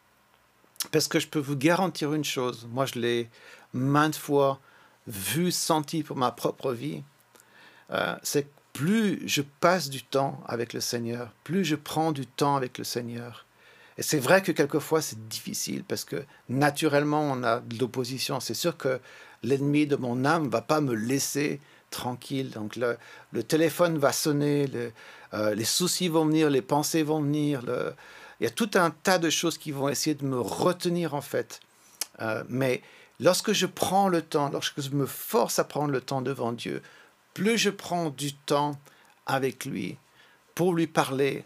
parce 0.92 1.08
que 1.08 1.20
je 1.20 1.28
peux 1.28 1.40
vous 1.40 1.56
garantir 1.56 2.14
une 2.14 2.24
chose. 2.24 2.68
Moi, 2.72 2.86
je 2.86 3.00
l'ai 3.00 3.30
maintes 3.74 4.16
fois 4.16 4.60
vu, 5.08 5.52
senti 5.52 6.04
pour 6.04 6.18
ma 6.18 6.32
propre 6.32 6.72
vie. 6.74 7.04
Euh, 7.92 8.16
c'est 8.24 8.48
plus 8.74 9.22
je 9.28 9.42
passe 9.60 9.90
du 9.90 10.04
temps 10.04 10.42
avec 10.48 10.74
le 10.74 10.80
Seigneur, 10.80 11.32
plus 11.44 11.64
je 11.64 11.76
prends 11.76 12.12
du 12.12 12.26
temps 12.26 12.56
avec 12.56 12.80
le 12.80 12.84
Seigneur, 12.84 13.46
et 13.98 14.02
c'est 14.02 14.20
vrai 14.20 14.42
que 14.42 14.52
quelquefois 14.52 15.02
c'est 15.02 15.28
difficile 15.28 15.84
parce 15.84 16.04
que 16.04 16.24
naturellement 16.50 17.22
on 17.22 17.44
a 17.44 17.60
de 17.60 17.78
l'opposition. 17.80 18.40
C'est 18.40 18.56
sûr 18.56 18.76
que 18.78 19.00
l'ennemi 19.44 19.86
de 19.86 19.96
mon 19.96 20.26
âme 20.26 20.50
va 20.50 20.62
pas 20.62 20.82
me 20.82 20.96
laisser 20.96 21.60
tranquille. 21.92 22.50
Donc 22.50 22.76
le, 22.76 22.98
le 23.32 23.44
téléphone 23.44 24.00
va 24.00 24.12
sonner, 24.12 24.68
euh, 25.34 25.54
les 25.54 25.64
soucis 25.64 26.08
vont 26.08 26.26
venir, 26.26 26.50
les 26.50 26.64
pensées 26.64 27.04
vont 27.04 27.22
venir. 27.22 27.62
Il 28.44 28.48
y 28.48 28.50
a 28.50 28.52
tout 28.52 28.72
un 28.74 28.92
tas 28.92 29.20
de 29.20 29.30
choses 29.30 29.58
qui 29.58 29.72
vont 29.72 29.88
essayer 29.88 30.16
de 30.16 30.26
me 30.26 30.38
retenir 30.38 31.16
en 31.16 31.22
fait. 31.22 31.62
Euh, 32.20 32.44
mais 32.50 32.82
lorsque 33.22 33.54
je 33.54 33.66
prends 33.66 34.10
le 34.10 34.22
temps, 34.22 34.50
lorsque 34.50 34.82
je 34.82 34.90
me 34.90 35.06
force 35.06 35.60
à 35.60 35.64
prendre 35.64 35.94
le 35.94 36.02
temps 36.02 36.22
devant 36.22 36.52
Dieu, 36.52 36.82
plus 37.34 37.58
je 37.58 37.70
prends 37.70 38.10
du 38.10 38.34
temps 38.34 38.78
avec 39.26 39.64
lui 39.64 39.98
pour 40.56 40.74
lui 40.74 40.88
parler, 40.88 41.46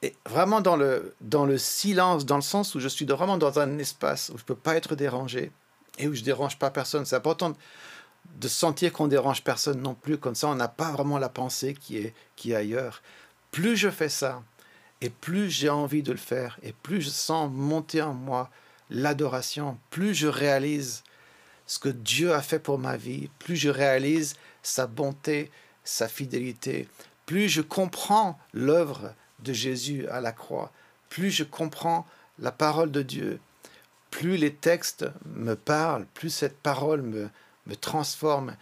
et 0.00 0.16
vraiment 0.26 0.62
dans 0.62 0.76
le, 0.76 1.14
dans 1.20 1.44
le 1.44 1.58
silence, 1.58 2.24
dans 2.24 2.36
le 2.36 2.42
sens 2.42 2.74
où 2.74 2.80
je 2.80 2.88
suis 2.88 3.04
vraiment 3.04 3.36
dans 3.36 3.58
un 3.58 3.76
espace 3.76 4.30
où 4.30 4.38
je 4.38 4.42
ne 4.42 4.46
peux 4.46 4.54
pas 4.54 4.74
être 4.74 4.96
dérangé 4.96 5.52
et 5.98 6.08
où 6.08 6.14
je 6.14 6.20
ne 6.20 6.24
dérange 6.24 6.58
pas 6.58 6.70
personne. 6.70 7.04
C'est 7.04 7.14
important 7.14 7.54
de 8.36 8.48
sentir 8.48 8.90
qu'on 8.94 9.06
dérange 9.06 9.44
personne 9.44 9.82
non 9.82 9.92
plus, 9.92 10.16
comme 10.16 10.34
ça 10.34 10.48
on 10.48 10.54
n'a 10.54 10.68
pas 10.68 10.92
vraiment 10.92 11.18
la 11.18 11.28
pensée 11.28 11.74
qui 11.74 11.98
est, 11.98 12.14
qui 12.36 12.52
est 12.52 12.56
ailleurs. 12.56 13.02
Plus 13.50 13.76
je 13.76 13.90
fais 13.90 14.08
ça, 14.08 14.42
et 15.02 15.10
plus 15.10 15.50
j'ai 15.50 15.68
envie 15.68 16.04
de 16.04 16.12
le 16.12 16.18
faire, 16.18 16.58
et 16.62 16.72
plus 16.72 17.02
je 17.02 17.10
sens 17.10 17.50
monter 17.52 18.00
en 18.00 18.14
moi 18.14 18.48
l'adoration, 18.88 19.76
plus 19.90 20.14
je 20.14 20.28
réalise 20.28 21.02
ce 21.66 21.80
que 21.80 21.88
Dieu 21.88 22.32
a 22.32 22.40
fait 22.40 22.60
pour 22.60 22.78
ma 22.78 22.96
vie, 22.96 23.28
plus 23.40 23.56
je 23.56 23.68
réalise 23.68 24.34
sa 24.62 24.86
bonté, 24.86 25.50
sa 25.82 26.06
fidélité, 26.06 26.88
plus 27.26 27.48
je 27.48 27.62
comprends 27.62 28.38
l'œuvre 28.52 29.12
de 29.40 29.52
Jésus 29.52 30.06
à 30.06 30.20
la 30.20 30.30
croix, 30.30 30.70
plus 31.08 31.32
je 31.32 31.42
comprends 31.42 32.06
la 32.38 32.52
parole 32.52 32.92
de 32.92 33.02
Dieu, 33.02 33.40
plus 34.12 34.36
les 34.36 34.54
textes 34.54 35.06
me 35.34 35.54
parlent, 35.54 36.06
plus 36.14 36.30
cette 36.30 36.58
parole 36.58 37.02
me, 37.02 37.28
me 37.66 37.74
transforme. 37.74 38.54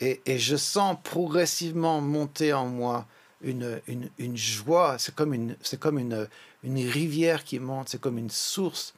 Et, 0.00 0.22
et, 0.24 0.38
je 0.38 0.56
sens 0.56 0.96
progressivement 1.04 2.00
monter 2.00 2.54
en 2.54 2.66
moi 2.66 3.06
une, 3.42 3.80
une, 4.18 4.36
joie. 4.36 4.96
C'est 4.98 5.14
comme, 5.14 5.34
une, 5.34 5.56
c'est 5.62 5.78
comme 5.78 5.98
une, 5.98 6.28
une 6.64 6.78
rivière 6.88 7.44
qui 7.44 7.58
monte, 7.58 7.88
c'est 7.88 8.00
comme 8.00 8.18
une 8.18 8.30
source 8.30 8.94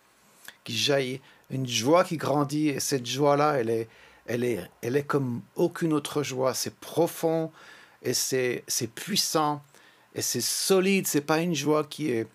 qui 0.64 0.76
jaillit, 0.76 1.20
une 1.50 1.66
joie 1.66 2.04
qui 2.04 2.16
grandit. 2.16 2.68
Et 2.68 2.80
cette 2.80 3.06
joie-là, 3.06 3.56
elle 3.58 3.70
est, 3.70 3.88
elle, 4.26 4.44
est, 4.44 4.60
elle 4.82 4.96
est 4.96 5.04
comme 5.04 5.42
aucune 5.56 5.92
autre 5.92 6.22
joie. 6.22 6.54
C'est 6.54 6.74
profond 6.74 7.50
et 8.02 8.14
c'est, 8.14 8.64
c'est 8.66 8.88
puissant 8.88 9.62
et 10.14 10.22
c'est 10.22 10.40
solide, 10.40 11.06
c'est 11.06 11.20
pas 11.20 11.40
une 11.40 11.54
joie 11.54 11.84
qui 11.84 12.10
est 12.10 12.26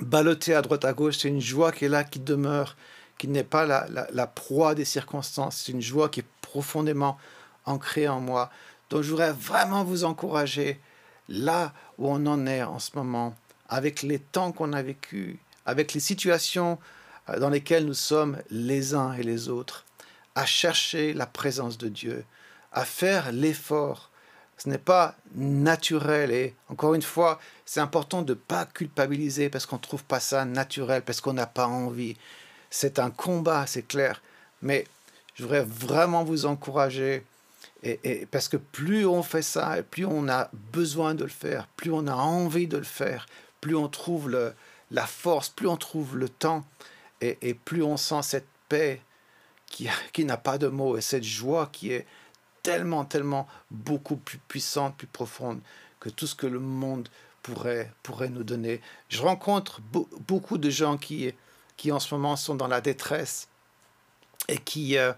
ballottée 0.00 0.54
à 0.54 0.62
droite 0.62 0.84
à 0.84 0.92
gauche, 0.92 1.18
c'est 1.18 1.28
une 1.28 1.40
joie 1.40 1.72
qui 1.72 1.84
est 1.84 1.88
là, 1.88 2.04
qui 2.04 2.18
demeure, 2.18 2.76
qui 3.18 3.28
n'est 3.28 3.44
pas 3.44 3.66
la, 3.66 3.86
la, 4.12 4.26
proie 4.26 4.74
des 4.74 4.84
circonstances, 4.84 5.62
c'est 5.64 5.72
une 5.72 5.82
joie 5.82 6.08
qui 6.08 6.20
est 6.20 6.26
profondément 6.42 7.18
ancrée 7.64 8.08
en 8.08 8.20
moi. 8.20 8.50
Donc 8.90 9.02
je 9.02 9.10
voudrais 9.10 9.32
vraiment 9.32 9.84
vous 9.84 10.04
encourager 10.04 10.80
là 11.28 11.72
où 11.98 12.08
on 12.08 12.26
en 12.26 12.46
est 12.46 12.62
en 12.62 12.78
ce 12.78 12.90
moment, 12.94 13.34
avec 13.68 14.02
les 14.02 14.18
temps 14.18 14.52
qu'on 14.52 14.72
a 14.72 14.82
vécus, 14.82 15.36
avec 15.66 15.92
les 15.92 16.00
situations 16.00 16.78
euh, 17.28 17.38
dans 17.38 17.50
lesquelles 17.50 17.84
nous 17.84 17.94
sommes 17.94 18.38
les 18.50 18.94
uns 18.94 19.12
et 19.12 19.22
les 19.22 19.48
autres, 19.48 19.84
à 20.34 20.46
chercher 20.46 21.12
la 21.12 21.26
présence 21.26 21.78
de 21.78 21.88
Dieu, 21.88 22.24
à 22.72 22.84
faire 22.84 23.32
l'effort. 23.32 24.10
Ce 24.56 24.68
n'est 24.68 24.78
pas 24.78 25.14
naturel 25.34 26.32
et 26.32 26.54
encore 26.68 26.94
une 26.94 27.02
fois, 27.02 27.38
c'est 27.64 27.80
important 27.80 28.22
de 28.22 28.32
ne 28.32 28.38
pas 28.38 28.66
culpabiliser 28.66 29.50
parce 29.50 29.66
qu'on 29.66 29.76
ne 29.76 29.82
trouve 29.82 30.04
pas 30.04 30.20
ça 30.20 30.44
naturel, 30.44 31.02
parce 31.02 31.20
qu'on 31.20 31.32
n'a 31.32 31.46
pas 31.46 31.66
envie. 31.66 32.16
C'est 32.70 32.98
un 32.98 33.10
combat, 33.10 33.66
c'est 33.66 33.86
clair. 33.86 34.20
Mais 34.62 34.84
je 35.34 35.44
voudrais 35.44 35.64
vraiment 35.64 36.24
vous 36.24 36.46
encourager 36.46 37.24
et, 37.82 38.26
parce 38.26 38.48
que 38.48 38.56
plus 38.56 39.06
on 39.06 39.22
fait 39.22 39.42
ça, 39.42 39.78
et 39.78 39.82
plus 39.82 40.04
on 40.04 40.28
a 40.28 40.50
besoin 40.72 41.14
de 41.14 41.24
le 41.24 41.30
faire, 41.30 41.68
plus 41.76 41.92
on 41.92 42.06
a 42.06 42.14
envie 42.14 42.66
de 42.66 42.76
le 42.76 42.84
faire, 42.84 43.26
plus 43.60 43.76
on 43.76 43.88
trouve 43.88 44.30
le, 44.30 44.54
la 44.90 45.06
force, 45.06 45.48
plus 45.48 45.68
on 45.68 45.76
trouve 45.76 46.16
le 46.16 46.28
temps, 46.28 46.64
et, 47.20 47.54
plus 47.54 47.82
on 47.82 47.96
sent 47.96 48.22
cette 48.22 48.48
paix 48.68 49.00
qui, 49.66 49.88
qui 50.12 50.24
n'a 50.24 50.36
pas 50.36 50.58
de 50.58 50.68
mots, 50.68 50.96
et 50.96 51.00
cette 51.00 51.24
joie 51.24 51.68
qui 51.72 51.92
est 51.92 52.06
tellement, 52.62 53.04
tellement 53.04 53.46
beaucoup 53.70 54.16
plus 54.16 54.38
puissante, 54.38 54.96
plus 54.96 55.06
profonde 55.06 55.60
que 56.00 56.08
tout 56.08 56.26
ce 56.26 56.34
que 56.34 56.46
le 56.46 56.60
monde 56.60 57.08
pourrait, 57.42 57.92
pourrait 58.02 58.28
nous 58.28 58.44
donner. 58.44 58.80
Je 59.08 59.22
rencontre 59.22 59.80
beaucoup 59.82 60.58
de 60.58 60.70
gens 60.70 60.96
qui, 60.96 61.32
qui 61.76 61.92
en 61.92 61.98
ce 61.98 62.14
moment 62.14 62.36
sont 62.36 62.54
dans 62.54 62.68
la 62.68 62.80
détresse 62.80 63.48
et 64.48 64.58
qui, 64.58 64.96
euh, 64.96 65.12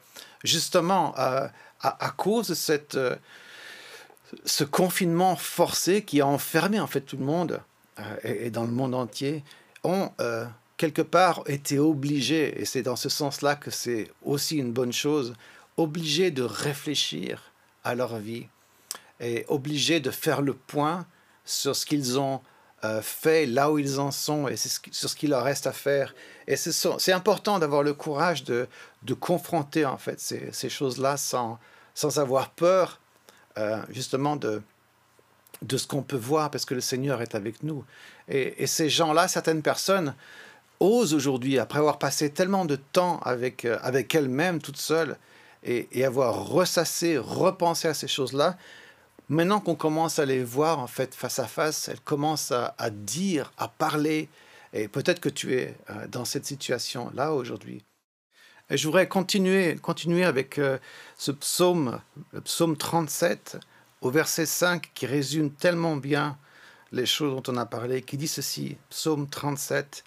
justement, 0.44 1.14
euh, 1.18 1.48
à, 1.82 2.10
cause 2.16 2.48
de 2.48 2.54
cette, 2.54 2.94
euh, 2.96 3.16
ce 4.44 4.64
confinement 4.64 5.36
forcé 5.36 6.04
qui 6.04 6.20
a 6.20 6.26
enfermé 6.26 6.78
en 6.78 6.86
fait 6.86 7.00
tout 7.00 7.16
le 7.16 7.24
monde 7.24 7.60
et, 8.24 8.50
dans 8.50 8.64
le 8.64 8.70
monde 8.70 8.94
entier, 8.94 9.44
ont 9.84 10.10
quelque 10.76 11.02
part 11.02 11.42
été 11.46 11.78
obligés, 11.78 12.58
et 12.58 12.64
c'est 12.64 12.82
dans 12.82 12.96
ce 12.96 13.10
sens-là 13.10 13.54
que 13.54 13.70
c'est 13.70 14.10
aussi 14.22 14.56
une 14.56 14.72
bonne 14.72 14.94
chose, 14.94 15.34
obligés 15.76 16.30
de 16.30 16.42
réfléchir 16.42 17.52
à 17.84 17.94
leur 17.94 18.16
vie 18.16 18.46
et 19.20 19.44
obligés 19.48 20.00
de 20.00 20.10
faire 20.10 20.40
le 20.40 20.54
point 20.54 21.06
sur 21.44 21.76
ce 21.76 21.84
qu'ils 21.84 22.18
ont 22.18 22.40
euh, 22.84 23.02
fait, 23.02 23.46
là 23.46 23.70
où 23.70 23.78
ils 23.78 24.00
en 24.00 24.10
sont 24.10 24.48
et 24.48 24.56
sur 24.56 25.10
ce 25.10 25.14
qu'il 25.14 25.30
leur 25.30 25.44
reste 25.44 25.66
à 25.66 25.72
faire. 25.72 26.14
Et 26.46 26.56
c'est 26.56 27.12
important 27.12 27.58
d'avoir 27.58 27.82
le 27.82 27.92
courage 27.92 28.44
de, 28.44 28.68
de, 29.02 29.14
confronter 29.14 29.84
en 29.84 29.98
fait 29.98 30.18
ces, 30.18 30.50
ces 30.52 30.70
choses-là 30.70 31.16
sans, 31.16 31.58
sans 31.94 32.18
avoir 32.18 32.50
peur 32.50 33.00
euh, 33.58 33.82
justement 33.90 34.36
de, 34.36 34.62
de 35.62 35.76
ce 35.76 35.86
qu'on 35.86 36.02
peut 36.02 36.16
voir 36.16 36.50
parce 36.50 36.64
que 36.64 36.74
le 36.74 36.80
Seigneur 36.80 37.20
est 37.20 37.34
avec 37.34 37.62
nous. 37.62 37.84
Et, 38.28 38.62
et 38.62 38.66
ces 38.66 38.88
gens-là, 38.88 39.28
certaines 39.28 39.62
personnes, 39.62 40.14
osent 40.80 41.12
aujourd'hui, 41.12 41.58
après 41.58 41.78
avoir 41.78 41.98
passé 41.98 42.30
tellement 42.30 42.64
de 42.64 42.76
temps 42.76 43.20
avec, 43.20 43.64
euh, 43.64 43.78
avec 43.82 44.14
elles-mêmes, 44.14 44.60
toutes 44.60 44.78
seules, 44.78 45.16
et, 45.62 45.88
et, 45.92 46.06
avoir 46.06 46.46
ressassé, 46.46 47.18
repensé 47.18 47.86
à 47.88 47.92
ces 47.92 48.08
choses-là, 48.08 48.56
Maintenant 49.30 49.60
qu'on 49.60 49.76
commence 49.76 50.18
à 50.18 50.24
les 50.24 50.42
voir 50.42 50.80
en 50.80 50.88
fait 50.88 51.14
face 51.14 51.38
à 51.38 51.46
face, 51.46 51.86
elles 51.86 52.00
commencent 52.00 52.50
à, 52.50 52.90
dire, 52.90 53.52
à 53.58 53.68
parler. 53.68 54.28
Et 54.72 54.88
peut-être 54.88 55.20
que 55.20 55.28
tu 55.28 55.54
es 55.54 55.76
euh, 55.88 56.08
dans 56.08 56.24
cette 56.24 56.44
situation 56.44 57.12
là 57.14 57.32
aujourd'hui. 57.32 57.84
Et 58.70 58.76
je 58.76 58.84
voudrais 58.88 59.06
continuer, 59.06 59.76
continuer 59.76 60.24
avec 60.24 60.58
euh, 60.58 60.78
ce 61.16 61.30
psaume, 61.30 62.00
le 62.32 62.40
psaume 62.40 62.76
37, 62.76 63.58
au 64.00 64.10
verset 64.10 64.46
5, 64.46 64.90
qui 64.94 65.06
résume 65.06 65.52
tellement 65.52 65.94
bien 65.94 66.36
les 66.90 67.06
choses 67.06 67.32
dont 67.32 67.52
on 67.52 67.56
a 67.56 67.66
parlé, 67.66 68.02
qui 68.02 68.16
dit 68.16 68.26
ceci, 68.26 68.78
psaume 68.88 69.28
37, 69.28 70.02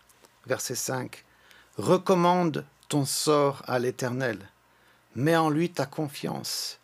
verset 0.48 0.76
5, 0.76 1.24
Recommande 1.78 2.66
ton 2.90 3.06
sort 3.06 3.64
à 3.68 3.80
l'Éternel, 3.80 4.38
mets 5.16 5.38
en 5.38 5.50
lui 5.50 5.70
ta 5.70 5.86
confiance, 5.86 6.82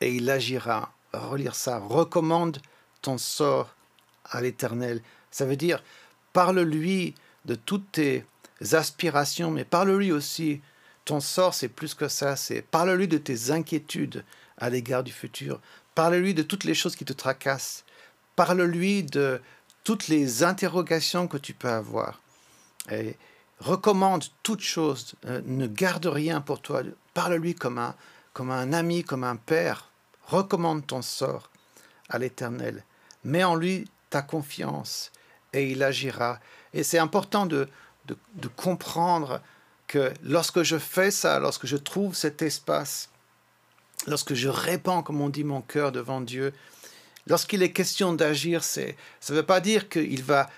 et 0.00 0.14
il 0.14 0.30
agira 0.30 0.95
relire 1.12 1.54
ça. 1.54 1.78
Recommande 1.78 2.58
ton 3.02 3.18
sort 3.18 3.74
à 4.24 4.40
l'Éternel. 4.40 5.02
Ça 5.30 5.44
veut 5.44 5.56
dire, 5.56 5.82
parle-lui 6.32 7.14
de 7.44 7.54
toutes 7.54 7.92
tes 7.92 8.24
aspirations, 8.72 9.50
mais 9.50 9.64
parle-lui 9.64 10.12
aussi. 10.12 10.60
Ton 11.04 11.20
sort, 11.20 11.54
c'est 11.54 11.68
plus 11.68 11.94
que 11.94 12.08
ça. 12.08 12.36
C'est 12.36 12.62
parle-lui 12.62 13.08
de 13.08 13.18
tes 13.18 13.50
inquiétudes 13.50 14.24
à 14.58 14.70
l'égard 14.70 15.04
du 15.04 15.12
futur. 15.12 15.60
Parle-lui 15.94 16.34
de 16.34 16.42
toutes 16.42 16.64
les 16.64 16.74
choses 16.74 16.96
qui 16.96 17.04
te 17.04 17.12
tracassent. 17.12 17.84
Parle-lui 18.34 19.02
de 19.02 19.40
toutes 19.84 20.08
les 20.08 20.42
interrogations 20.42 21.28
que 21.28 21.36
tu 21.36 21.54
peux 21.54 21.68
avoir. 21.68 22.20
Et 22.90 23.16
recommande 23.60 24.24
toutes 24.42 24.62
choses. 24.62 25.14
Euh, 25.26 25.40
ne 25.46 25.66
garde 25.66 26.06
rien 26.06 26.40
pour 26.40 26.60
toi. 26.60 26.82
Parle-lui 27.14 27.54
comme 27.54 27.78
un, 27.78 27.94
comme 28.32 28.50
un 28.50 28.72
ami, 28.72 29.04
comme 29.04 29.24
un 29.24 29.36
père. 29.36 29.85
Recommande 30.26 30.86
ton 30.86 31.02
sort 31.02 31.50
à 32.08 32.18
l'Éternel. 32.18 32.84
Mets 33.24 33.44
en 33.44 33.54
lui 33.54 33.88
ta 34.10 34.22
confiance 34.22 35.12
et 35.52 35.70
il 35.70 35.82
agira. 35.82 36.38
Et 36.74 36.82
c'est 36.82 36.98
important 36.98 37.46
de, 37.46 37.68
de, 38.06 38.48
comprendre 38.48 39.40
que 39.86 40.12
lorsque 40.22 40.62
je 40.62 40.78
fais 40.78 41.10
ça, 41.10 41.38
lorsque 41.38 41.66
je 41.66 41.76
trouve 41.76 42.14
cet 42.14 42.42
espace, 42.42 43.08
lorsque 44.06 44.34
je 44.34 44.48
répands, 44.48 45.02
comme 45.02 45.20
on 45.20 45.28
dit, 45.28 45.44
mon 45.44 45.62
cœur 45.62 45.92
devant 45.92 46.20
Dieu, 46.20 46.52
lorsqu'il 47.26 47.62
est 47.62 47.72
question 47.72 48.12
d'agir, 48.12 48.62
c'est, 48.62 48.96
ça 49.20 49.32
ne 49.32 49.38
veut 49.38 49.46
pas 49.46 49.60
dire 49.60 49.88
qu'il 49.88 50.22
va 50.22 50.48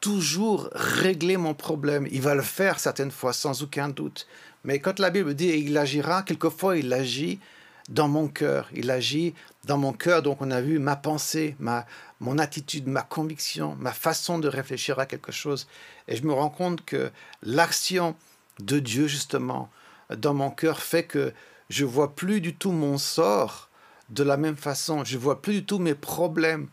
toujours 0.00 0.68
régler 0.72 1.36
mon 1.36 1.54
problème. 1.54 2.08
Il 2.10 2.22
va 2.22 2.34
le 2.34 2.42
faire 2.42 2.80
certaines 2.80 3.10
fois, 3.10 3.32
sans 3.32 3.62
aucun 3.62 3.88
doute. 3.88 4.26
Mais 4.64 4.80
quand 4.80 4.98
la 4.98 5.10
Bible 5.10 5.34
dit 5.34 5.48
il 5.48 5.76
agira, 5.78 6.22
quelquefois 6.22 6.76
il 6.76 6.92
agit 6.92 7.38
dans 7.88 8.08
mon 8.08 8.28
cœur. 8.28 8.68
Il 8.74 8.90
agit 8.90 9.34
dans 9.64 9.78
mon 9.78 9.92
cœur. 9.92 10.22
Donc 10.22 10.40
on 10.40 10.50
a 10.50 10.60
vu 10.60 10.78
ma 10.78 10.96
pensée, 10.96 11.56
ma, 11.58 11.86
mon 12.20 12.38
attitude, 12.38 12.86
ma 12.86 13.02
conviction, 13.02 13.76
ma 13.78 13.92
façon 13.92 14.38
de 14.38 14.48
réfléchir 14.48 14.98
à 14.98 15.06
quelque 15.06 15.32
chose. 15.32 15.66
Et 16.08 16.16
je 16.16 16.24
me 16.24 16.32
rends 16.32 16.50
compte 16.50 16.84
que 16.84 17.10
l'action 17.42 18.16
de 18.58 18.78
Dieu, 18.78 19.06
justement, 19.06 19.70
dans 20.14 20.34
mon 20.34 20.50
cœur 20.50 20.80
fait 20.80 21.04
que 21.04 21.32
je 21.70 21.84
vois 21.84 22.14
plus 22.14 22.40
du 22.40 22.54
tout 22.54 22.72
mon 22.72 22.98
sort 22.98 23.70
de 24.10 24.22
la 24.22 24.36
même 24.36 24.56
façon. 24.56 25.04
Je 25.04 25.16
vois 25.16 25.40
plus 25.40 25.54
du 25.54 25.64
tout 25.64 25.78
mes 25.78 25.94
problèmes 25.94 26.68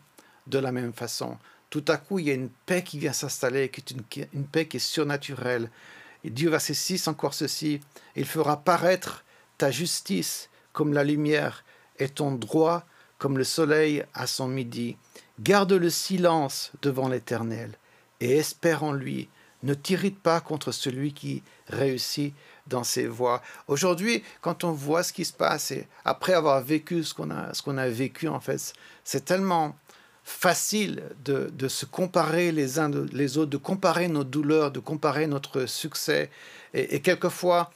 de 0.46 0.58
la 0.58 0.72
même 0.72 0.92
façon. 0.92 1.38
Tout 1.70 1.84
à 1.88 1.96
coup, 1.96 2.18
il 2.18 2.26
y 2.26 2.30
a 2.30 2.34
une 2.34 2.50
paix 2.66 2.82
qui 2.82 2.98
vient 2.98 3.12
s'installer, 3.12 3.70
qui 3.70 3.80
est 3.80 3.90
une, 3.92 4.44
paix 4.44 4.66
qui 4.66 4.76
est 4.76 4.80
surnaturelle. 4.80 5.70
Et 6.24 6.30
Dieu, 6.30 6.50
verset 6.50 6.74
6, 6.74 7.08
encore 7.08 7.32
ceci, 7.32 7.80
il 8.16 8.26
fera 8.26 8.62
paraître 8.62 9.24
ta 9.56 9.70
justice 9.70 10.49
comme 10.72 10.92
la 10.92 11.04
lumière 11.04 11.64
et 11.98 12.08
ton 12.08 12.32
droit 12.32 12.84
comme 13.20 13.38
le 13.38 13.44
soleil 13.44 14.04
à 14.14 14.26
son 14.26 14.48
midi. 14.48 14.96
Garde 15.38 15.72
le 15.72 15.90
silence 15.90 16.72
devant 16.82 17.08
l'Éternel 17.08 17.72
et 18.20 18.38
espère 18.38 18.82
en 18.82 18.92
lui. 18.92 19.28
Ne 19.62 19.74
t'irrite 19.74 20.18
pas 20.18 20.40
contre 20.40 20.72
celui 20.72 21.12
qui 21.12 21.42
réussit 21.68 22.34
dans 22.66 22.82
ses 22.82 23.06
voies. 23.06 23.42
Aujourd'hui, 23.68 24.24
quand 24.40 24.64
on 24.64 24.72
voit 24.72 25.02
ce 25.02 25.12
qui 25.12 25.26
se 25.26 25.34
passe 25.34 25.70
et 25.70 25.86
après 26.04 26.32
avoir 26.32 26.62
vécu 26.62 27.04
ce 27.04 27.12
qu'on 27.12 27.30
a, 27.30 27.52
ce 27.52 27.62
qu'on 27.62 27.76
a 27.76 27.88
vécu, 27.88 28.26
en 28.26 28.40
fait, 28.40 28.72
c'est 29.04 29.24
tellement 29.26 29.76
facile 30.24 31.02
de, 31.24 31.50
de, 31.52 31.68
se 31.68 31.84
comparer 31.84 32.52
les 32.52 32.78
uns 32.78 32.90
les 33.12 33.36
autres, 33.36 33.50
de 33.50 33.56
comparer 33.56 34.08
nos 34.08 34.24
douleurs, 34.24 34.70
de 34.70 34.78
comparer 34.78 35.26
notre 35.26 35.66
succès. 35.66 36.30
Et, 36.72 36.94
et 36.94 37.00
quelquefois, 37.00 37.70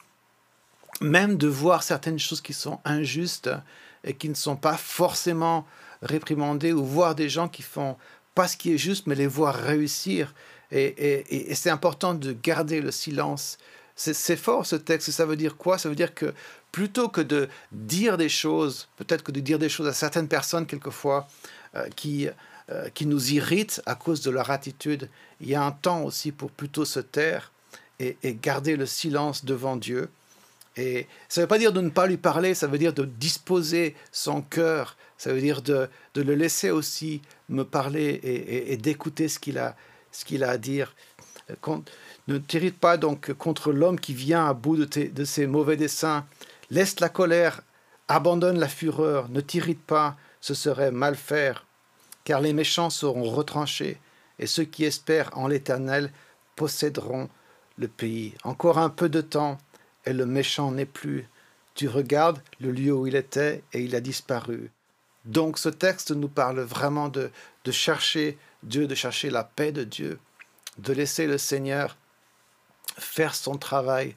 même 1.00 1.36
de 1.36 1.48
voir 1.48 1.82
certaines 1.82 2.18
choses 2.18 2.40
qui 2.40 2.52
sont 2.52 2.80
injustes 2.84 3.50
et 4.04 4.14
qui 4.14 4.28
ne 4.28 4.34
sont 4.34 4.56
pas 4.56 4.76
forcément 4.76 5.66
réprimandées, 6.02 6.72
ou 6.72 6.84
voir 6.84 7.14
des 7.14 7.28
gens 7.28 7.48
qui 7.48 7.62
font 7.62 7.96
pas 8.34 8.48
ce 8.48 8.56
qui 8.56 8.72
est 8.72 8.78
juste, 8.78 9.06
mais 9.06 9.14
les 9.14 9.26
voir 9.26 9.54
réussir. 9.54 10.34
Et, 10.70 11.54
c'est 11.54 11.70
important 11.70 12.14
de 12.14 12.32
garder 12.32 12.80
le 12.80 12.90
silence. 12.90 13.58
C'est 13.96 14.36
fort 14.36 14.66
ce 14.66 14.76
texte. 14.76 15.10
Ça 15.12 15.24
veut 15.24 15.36
dire 15.36 15.56
quoi? 15.56 15.78
Ça 15.78 15.88
veut 15.88 15.94
dire 15.94 16.14
que 16.14 16.34
plutôt 16.72 17.08
que 17.08 17.20
de 17.20 17.48
dire 17.70 18.16
des 18.16 18.28
choses, 18.28 18.88
peut-être 18.96 19.22
que 19.22 19.30
de 19.30 19.40
dire 19.40 19.58
des 19.58 19.68
choses 19.68 19.86
à 19.86 19.92
certaines 19.92 20.26
personnes 20.26 20.66
quelquefois 20.66 21.28
euh, 21.76 21.88
qui, 21.94 22.28
euh, 22.70 22.88
qui 22.90 23.06
nous 23.06 23.32
irritent 23.32 23.80
à 23.86 23.94
cause 23.94 24.20
de 24.20 24.32
leur 24.32 24.50
attitude, 24.50 25.08
il 25.40 25.48
y 25.48 25.54
a 25.54 25.62
un 25.62 25.70
temps 25.70 26.02
aussi 26.02 26.32
pour 26.32 26.50
plutôt 26.50 26.84
se 26.84 27.00
taire 27.00 27.52
et 28.00 28.16
garder 28.42 28.74
le 28.74 28.86
silence 28.86 29.44
devant 29.44 29.76
Dieu 29.76 30.10
et 30.76 31.06
ça 31.28 31.40
ne 31.40 31.44
veut 31.44 31.48
pas 31.48 31.58
dire 31.58 31.72
de 31.72 31.80
ne 31.80 31.90
pas 31.90 32.06
lui 32.06 32.16
parler, 32.16 32.54
ça 32.54 32.66
veut 32.66 32.78
dire 32.78 32.92
de 32.92 33.04
disposer 33.04 33.94
son 34.10 34.42
cœur, 34.42 34.96
ça 35.18 35.32
veut 35.32 35.40
dire 35.40 35.62
de, 35.62 35.88
le 36.14 36.34
laisser 36.34 36.70
aussi 36.70 37.22
me 37.48 37.64
parler 37.64 38.20
et, 38.22 38.76
d'écouter 38.76 39.28
ce 39.28 39.38
qu'il 39.38 39.58
a, 39.58 39.76
à 40.42 40.58
dire. 40.58 40.94
ne 42.28 42.38
t'irrite 42.38 42.78
pas 42.78 42.96
donc 42.96 43.32
contre 43.34 43.72
l'homme 43.72 44.00
qui 44.00 44.14
vient 44.14 44.46
à 44.46 44.54
bout 44.54 44.76
de 44.76 45.24
ses 45.24 45.46
mauvais 45.46 45.76
desseins. 45.76 46.26
Laisse 46.70 46.98
la 47.00 47.08
colère, 47.08 47.62
abandonne 48.08 48.58
la 48.58 48.68
fureur, 48.68 49.28
ne 49.28 49.40
t'irrite 49.40 49.82
pas, 49.82 50.16
ce 50.40 50.54
serait 50.54 50.90
mal 50.90 51.14
faire. 51.14 51.66
Car 52.24 52.40
les 52.40 52.52
méchants 52.52 52.90
seront 52.90 53.30
retranchés, 53.30 53.98
et 54.38 54.46
ceux 54.46 54.64
qui 54.64 54.84
espèrent 54.84 55.30
en 55.34 55.46
l'Éternel 55.46 56.10
posséderont 56.56 57.28
le 57.76 57.86
pays. 57.86 58.34
Encore 58.44 58.78
un 58.78 58.88
peu 58.88 59.08
de 59.08 59.20
temps, 59.20 59.58
et 60.06 60.12
le 60.12 60.26
méchant 60.26 60.70
n'est 60.70 60.86
plus. 60.86 61.28
Tu 61.74 61.88
regardes 61.88 62.40
le 62.60 62.70
lieu 62.70 62.92
où 62.92 63.06
il 63.06 63.16
était, 63.16 63.62
et 63.72 63.80
il 63.80 63.94
a 63.96 64.00
disparu. 64.00 64.70
Donc 65.24 65.58
ce 65.58 65.68
texte 65.68 66.10
nous 66.10 66.28
parle 66.28 66.60
vraiment 66.60 67.08
de, 67.08 67.30
de 67.64 67.72
chercher 67.72 68.38
Dieu, 68.62 68.86
de 68.86 68.94
chercher 68.94 69.30
la 69.30 69.44
paix 69.44 69.72
de 69.72 69.84
Dieu, 69.84 70.18
de 70.78 70.92
laisser 70.92 71.26
le 71.26 71.38
Seigneur 71.38 71.96
faire 72.98 73.34
son 73.34 73.56
travail 73.56 74.16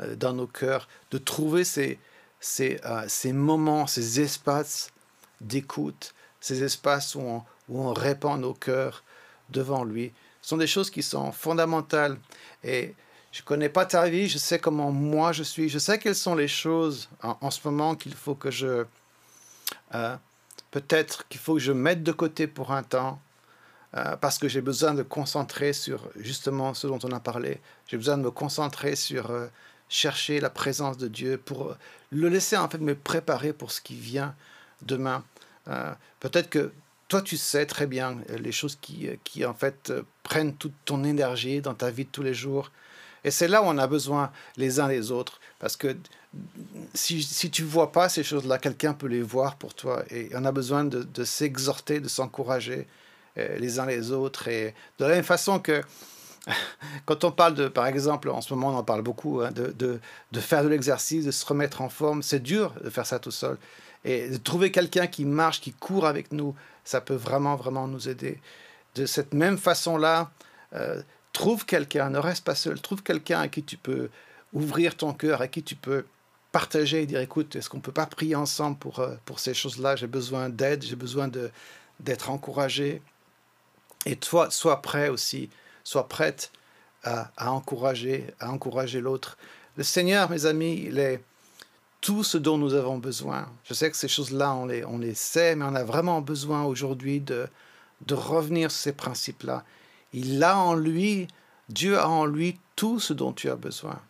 euh, 0.00 0.16
dans 0.16 0.32
nos 0.32 0.46
cœurs, 0.46 0.88
de 1.10 1.18
trouver 1.18 1.64
ces, 1.64 1.98
ces, 2.40 2.80
euh, 2.84 3.04
ces 3.08 3.32
moments, 3.32 3.86
ces 3.86 4.20
espaces 4.20 4.90
d'écoute, 5.40 6.14
ces 6.40 6.62
espaces 6.62 7.14
où 7.14 7.20
on, 7.20 7.42
où 7.68 7.80
on 7.80 7.92
répand 7.92 8.40
nos 8.40 8.54
cœurs 8.54 9.04
devant 9.50 9.84
lui. 9.84 10.12
Ce 10.42 10.50
sont 10.50 10.56
des 10.56 10.66
choses 10.66 10.90
qui 10.90 11.02
sont 11.02 11.32
fondamentales. 11.32 12.18
Et 12.62 12.94
je 13.36 13.42
connais 13.42 13.68
pas 13.68 13.84
ta 13.84 14.08
vie, 14.08 14.28
je 14.28 14.38
sais 14.38 14.58
comment 14.58 14.90
moi 14.90 15.32
je 15.32 15.42
suis, 15.42 15.68
je 15.68 15.78
sais 15.78 15.98
quelles 15.98 16.14
sont 16.14 16.34
les 16.34 16.48
choses 16.48 17.10
en, 17.22 17.50
ce 17.50 17.60
moment 17.68 17.94
qu'il 17.94 18.14
faut 18.14 18.34
que 18.34 18.50
je... 18.50 18.86
Euh, 19.94 20.16
peut-être 20.70 21.28
qu'il 21.28 21.38
faut 21.38 21.54
que 21.54 21.60
je 21.60 21.72
mette 21.72 22.02
de 22.02 22.12
côté 22.12 22.46
pour 22.46 22.72
un 22.72 22.82
temps, 22.82 23.20
euh, 23.94 24.16
parce 24.16 24.38
que 24.38 24.48
j'ai 24.48 24.62
besoin 24.62 24.94
de 24.94 25.02
concentrer 25.02 25.74
sur 25.74 26.08
justement 26.16 26.72
ce 26.72 26.86
dont 26.86 26.98
on 27.02 27.12
a 27.12 27.20
parlé. 27.20 27.60
J'ai 27.88 27.98
besoin 27.98 28.16
de 28.16 28.22
me 28.22 28.30
concentrer 28.30 28.96
sur 28.96 29.30
euh, 29.30 29.48
chercher 29.90 30.40
la 30.40 30.48
présence 30.48 30.96
de 30.96 31.06
Dieu 31.06 31.36
pour 31.36 31.76
le 32.10 32.28
laisser 32.30 32.56
en 32.56 32.70
fait 32.70 32.78
me 32.78 32.94
préparer 32.94 33.52
pour 33.52 33.70
ce 33.70 33.82
qui 33.82 33.96
vient 33.96 34.34
demain. 34.80 35.22
Peut-être 36.20 36.48
que 36.48 36.72
toi 37.08 37.20
tu 37.20 37.36
sais 37.36 37.66
très 37.66 37.86
bien 37.86 38.16
les 38.28 38.52
choses 38.52 38.78
qui, 38.80 39.08
qui 39.24 39.44
en 39.44 39.54
fait 39.54 39.92
prennent 40.22 40.54
toute 40.54 40.74
ton 40.84 41.04
énergie 41.04 41.60
dans 41.60 41.74
ta 41.74 41.90
vie 41.90 42.04
de 42.04 42.10
tous 42.10 42.22
les 42.22 42.34
jours. 42.34 42.70
Et 43.26 43.30
c'est 43.30 43.48
là 43.48 43.60
où 43.60 43.66
on 43.66 43.76
a 43.76 43.86
besoin 43.86 44.30
les 44.56 44.80
uns 44.80 44.88
les 44.88 45.10
autres. 45.10 45.40
Parce 45.58 45.76
que 45.76 45.96
si, 46.94 47.22
si 47.22 47.50
tu 47.50 47.64
vois 47.64 47.92
pas 47.92 48.08
ces 48.08 48.22
choses-là, 48.22 48.58
quelqu'un 48.58 48.94
peut 48.94 49.08
les 49.08 49.20
voir 49.20 49.56
pour 49.56 49.74
toi. 49.74 50.04
Et 50.10 50.30
on 50.34 50.44
a 50.44 50.52
besoin 50.52 50.84
de, 50.84 51.02
de 51.02 51.24
s'exhorter, 51.24 52.00
de 52.00 52.08
s'encourager. 52.08 52.86
Euh, 53.38 53.58
les 53.58 53.78
uns 53.78 53.86
les 53.86 54.12
autres. 54.12 54.48
Et 54.48 54.74
de 54.98 55.04
la 55.04 55.10
même 55.10 55.24
façon 55.24 55.58
que 55.58 55.82
quand 57.04 57.24
on 57.24 57.32
parle 57.32 57.54
de, 57.54 57.68
par 57.68 57.86
exemple, 57.86 58.30
en 58.30 58.40
ce 58.40 58.54
moment 58.54 58.68
on 58.68 58.78
en 58.78 58.84
parle 58.84 59.02
beaucoup, 59.02 59.40
hein, 59.40 59.50
de, 59.50 59.72
de, 59.72 60.00
de, 60.32 60.40
faire 60.40 60.62
de 60.62 60.68
l'exercice, 60.68 61.24
de 61.24 61.30
se 61.30 61.44
remettre 61.44 61.82
en 61.82 61.88
forme, 61.88 62.22
c'est 62.22 62.40
dur 62.40 62.72
de 62.82 62.88
faire 62.88 63.06
ça 63.06 63.18
tout 63.18 63.30
seul. 63.30 63.58
Et 64.04 64.28
de 64.28 64.36
trouver 64.36 64.70
quelqu'un 64.70 65.06
qui 65.06 65.24
marche, 65.24 65.60
qui 65.60 65.72
court 65.72 66.06
avec 66.06 66.32
nous, 66.32 66.54
ça 66.84 67.00
peut 67.00 67.14
vraiment, 67.14 67.56
vraiment 67.56 67.88
nous 67.88 68.08
aider. 68.08 68.40
De 68.94 69.04
cette 69.04 69.34
même 69.34 69.58
façon-là, 69.58 70.30
euh, 70.74 71.02
trouve 71.36 71.66
quelqu'un, 71.66 72.08
ne 72.08 72.18
reste 72.18 72.44
pas 72.44 72.54
seul, 72.54 72.80
trouve 72.80 73.02
quelqu'un 73.02 73.40
à 73.40 73.48
qui 73.48 73.62
tu 73.62 73.76
peux 73.76 74.08
ouvrir 74.54 74.96
ton 74.96 75.12
cœur, 75.12 75.42
à 75.42 75.48
qui 75.48 75.62
tu 75.62 75.76
peux 75.76 76.06
partager 76.50 77.02
et 77.02 77.06
dire, 77.06 77.20
écoute, 77.20 77.54
est-ce 77.56 77.68
qu'on 77.68 77.76
ne 77.76 77.82
peut 77.82 77.92
pas 77.92 78.06
prier 78.06 78.34
ensemble 78.34 78.78
pour, 78.78 79.00
euh, 79.00 79.16
pour 79.26 79.38
ces 79.38 79.52
choses-là? 79.52 79.96
J'ai 79.96 80.06
besoin 80.06 80.48
d'aide, 80.48 80.82
j'ai 80.82 80.96
besoin 80.96 81.28
d'être 82.00 82.30
encouragé. 82.30 83.02
Et 84.06 84.16
toi, 84.16 84.50
sois 84.50 84.80
prêt 84.80 85.10
aussi, 85.10 85.50
sois 85.84 86.08
prête 86.08 86.50
à, 87.04 87.30
encourager, 87.52 88.26
à 88.40 88.50
encourager 88.50 89.02
l'autre. 89.02 89.36
Le 89.76 89.84
Seigneur, 89.84 90.30
mes 90.30 90.46
amis, 90.46 90.84
il 90.86 90.98
est 90.98 91.20
tout 92.00 92.24
ce 92.24 92.38
dont 92.38 92.56
nous 92.56 92.72
avons 92.72 92.96
besoin. 92.96 93.46
Je 93.64 93.74
sais 93.74 93.90
que 93.90 93.96
ces 93.96 94.08
choses-là, 94.08 94.54
on 94.54 94.64
les, 94.64 94.86
on 94.86 94.96
les 94.96 95.14
sait, 95.14 95.54
mais 95.54 95.66
on 95.66 95.74
a 95.74 95.84
vraiment 95.84 96.22
besoin 96.22 96.64
aujourd'hui 96.64 97.20
de, 97.20 97.46
de 98.06 98.14
revenir 98.14 98.70
sur 98.70 98.80
ces 98.80 98.92
principes-là. 98.92 99.64
Il 100.16 100.42
a 100.42 100.56
en 100.56 100.74
lui, 100.74 101.28
Dieu 101.68 101.98
a 101.98 102.08
en 102.08 102.24
lui 102.24 102.58
tout 102.74 102.98
ce 103.00 103.12
dont 103.12 103.34
tu 103.34 103.50
as 103.50 103.54
besoin, 103.54 104.00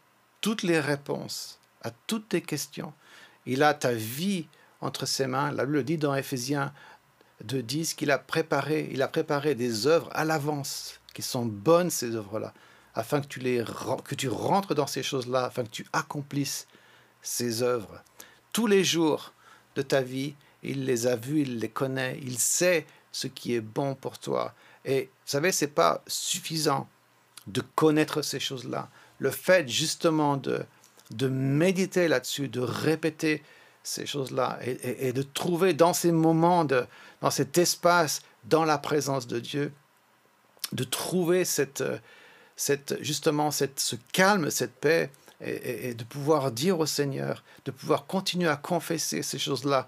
toutes 0.40 0.62
les 0.62 0.78
réponses 0.78 1.58
à 1.82 1.90
toutes 2.06 2.28
tes 2.28 2.42
questions. 2.42 2.92
Il 3.44 3.64
a 3.64 3.74
ta 3.74 3.92
vie 3.92 4.46
entre 4.80 5.04
ses 5.04 5.26
mains. 5.26 5.50
La 5.50 5.64
Bible 5.64 5.78
le 5.78 5.82
dit 5.82 5.98
dans 5.98 6.14
Éphésiens 6.14 6.72
de 7.42 7.60
disent 7.60 7.94
qu'il 7.94 8.12
a 8.12 8.18
préparé, 8.18 8.88
il 8.92 9.02
a 9.02 9.08
préparé 9.08 9.56
des 9.56 9.88
œuvres 9.88 10.08
à 10.12 10.24
l'avance, 10.24 11.00
qui 11.12 11.22
sont 11.22 11.44
bonnes 11.44 11.90
ces 11.90 12.14
œuvres-là, 12.14 12.54
afin 12.94 13.20
que 13.20 13.26
tu, 13.26 13.40
les, 13.40 13.64
que 14.04 14.14
tu 14.14 14.28
rentres 14.28 14.76
dans 14.76 14.86
ces 14.86 15.02
choses-là, 15.02 15.46
afin 15.46 15.64
que 15.64 15.70
tu 15.70 15.86
accomplisses 15.92 16.68
ces 17.20 17.64
œuvres. 17.64 18.00
Tous 18.52 18.68
les 18.68 18.84
jours 18.84 19.32
de 19.74 19.82
ta 19.82 20.02
vie, 20.02 20.36
il 20.62 20.84
les 20.84 21.08
a 21.08 21.16
vues, 21.16 21.42
il 21.42 21.58
les 21.58 21.68
connaît, 21.68 22.20
il 22.22 22.38
sait 22.38 22.86
ce 23.10 23.26
qui 23.26 23.54
est 23.54 23.60
bon 23.60 23.96
pour 23.96 24.20
toi. 24.20 24.54
Et 24.86 25.02
vous 25.02 25.30
savez, 25.30 25.52
c'est 25.52 25.66
pas 25.66 26.02
suffisant 26.06 26.88
de 27.46 27.62
connaître 27.74 28.22
ces 28.22 28.40
choses-là. 28.40 28.88
Le 29.18 29.30
fait 29.30 29.68
justement 29.68 30.36
de, 30.36 30.64
de 31.10 31.28
méditer 31.28 32.08
là-dessus, 32.08 32.48
de 32.48 32.60
répéter 32.60 33.42
ces 33.82 34.06
choses-là 34.06 34.58
et, 34.62 35.12
de 35.12 35.22
trouver 35.22 35.72
dans 35.72 35.92
ces 35.92 36.10
moments, 36.10 36.64
de, 36.64 36.86
dans 37.20 37.30
cet 37.30 37.56
espace, 37.56 38.22
dans 38.44 38.64
la 38.64 38.78
présence 38.78 39.28
de 39.28 39.38
Dieu, 39.38 39.72
de 40.72 40.82
trouver 40.82 41.44
cette, 41.44 41.84
cette, 42.56 43.00
justement 43.00 43.52
cette, 43.52 43.78
ce 43.78 43.94
calme, 44.12 44.50
cette 44.50 44.74
paix 44.74 45.10
et, 45.40 45.94
de 45.94 46.02
pouvoir 46.02 46.50
dire 46.50 46.80
au 46.80 46.86
Seigneur, 46.86 47.44
de 47.64 47.70
pouvoir 47.70 48.06
continuer 48.06 48.48
à 48.48 48.56
confesser 48.56 49.22
ces 49.22 49.38
choses-là, 49.38 49.86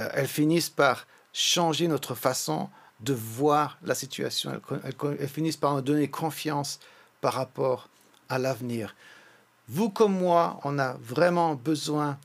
euh, 0.00 0.08
elles 0.14 0.26
finissent 0.26 0.70
par 0.70 1.06
changer 1.32 1.86
notre 1.86 2.14
façon 2.14 2.68
de 3.02 3.12
voir 3.12 3.78
la 3.82 3.94
situation. 3.94 4.60
elles 4.84 5.28
finissent 5.28 5.56
par 5.56 5.74
nous 5.74 5.80
donner 5.80 6.08
confiance 6.08 6.80
par 7.20 7.34
rapport 7.34 7.88
à 8.28 8.38
l'avenir. 8.38 8.94
Vous 9.68 9.90
comme 9.90 10.18
moi, 10.18 10.60
on 10.64 10.78
a 10.78 10.96
vraiment 11.00 11.54
besoin 11.54 12.18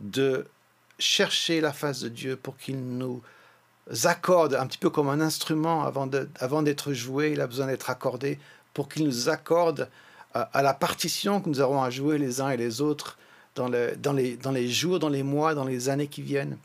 de 0.00 0.46
chercher 0.98 1.60
la 1.60 1.72
face 1.72 2.00
de 2.00 2.08
Dieu 2.08 2.36
pour 2.36 2.56
qu'il 2.56 2.80
nous 2.80 3.22
accorde, 4.04 4.54
un 4.54 4.66
petit 4.66 4.78
peu 4.78 4.90
comme 4.90 5.08
un 5.08 5.20
instrument 5.20 5.84
avant 5.84 6.62
d'être 6.62 6.92
joué, 6.92 7.32
il 7.32 7.40
a 7.40 7.46
besoin 7.46 7.66
d'être 7.66 7.90
accordé, 7.90 8.38
pour 8.74 8.88
qu'il 8.88 9.04
nous 9.04 9.28
accorde 9.28 9.88
à, 10.34 10.62
la 10.62 10.74
partition 10.74 11.40
que 11.40 11.48
nous 11.48 11.60
aurons 11.60 11.82
à 11.82 11.90
jouer 11.90 12.18
les 12.18 12.40
uns 12.40 12.50
et 12.50 12.56
les 12.56 12.80
autres 12.80 13.18
dans 13.56 13.68
les 13.68 14.68
jours, 14.68 14.98
dans 14.98 15.08
les 15.08 15.22
mois, 15.22 15.54
dans 15.54 15.64
les 15.64 15.88
années 15.88 16.06
qui 16.06 16.22
viennent. 16.22 16.56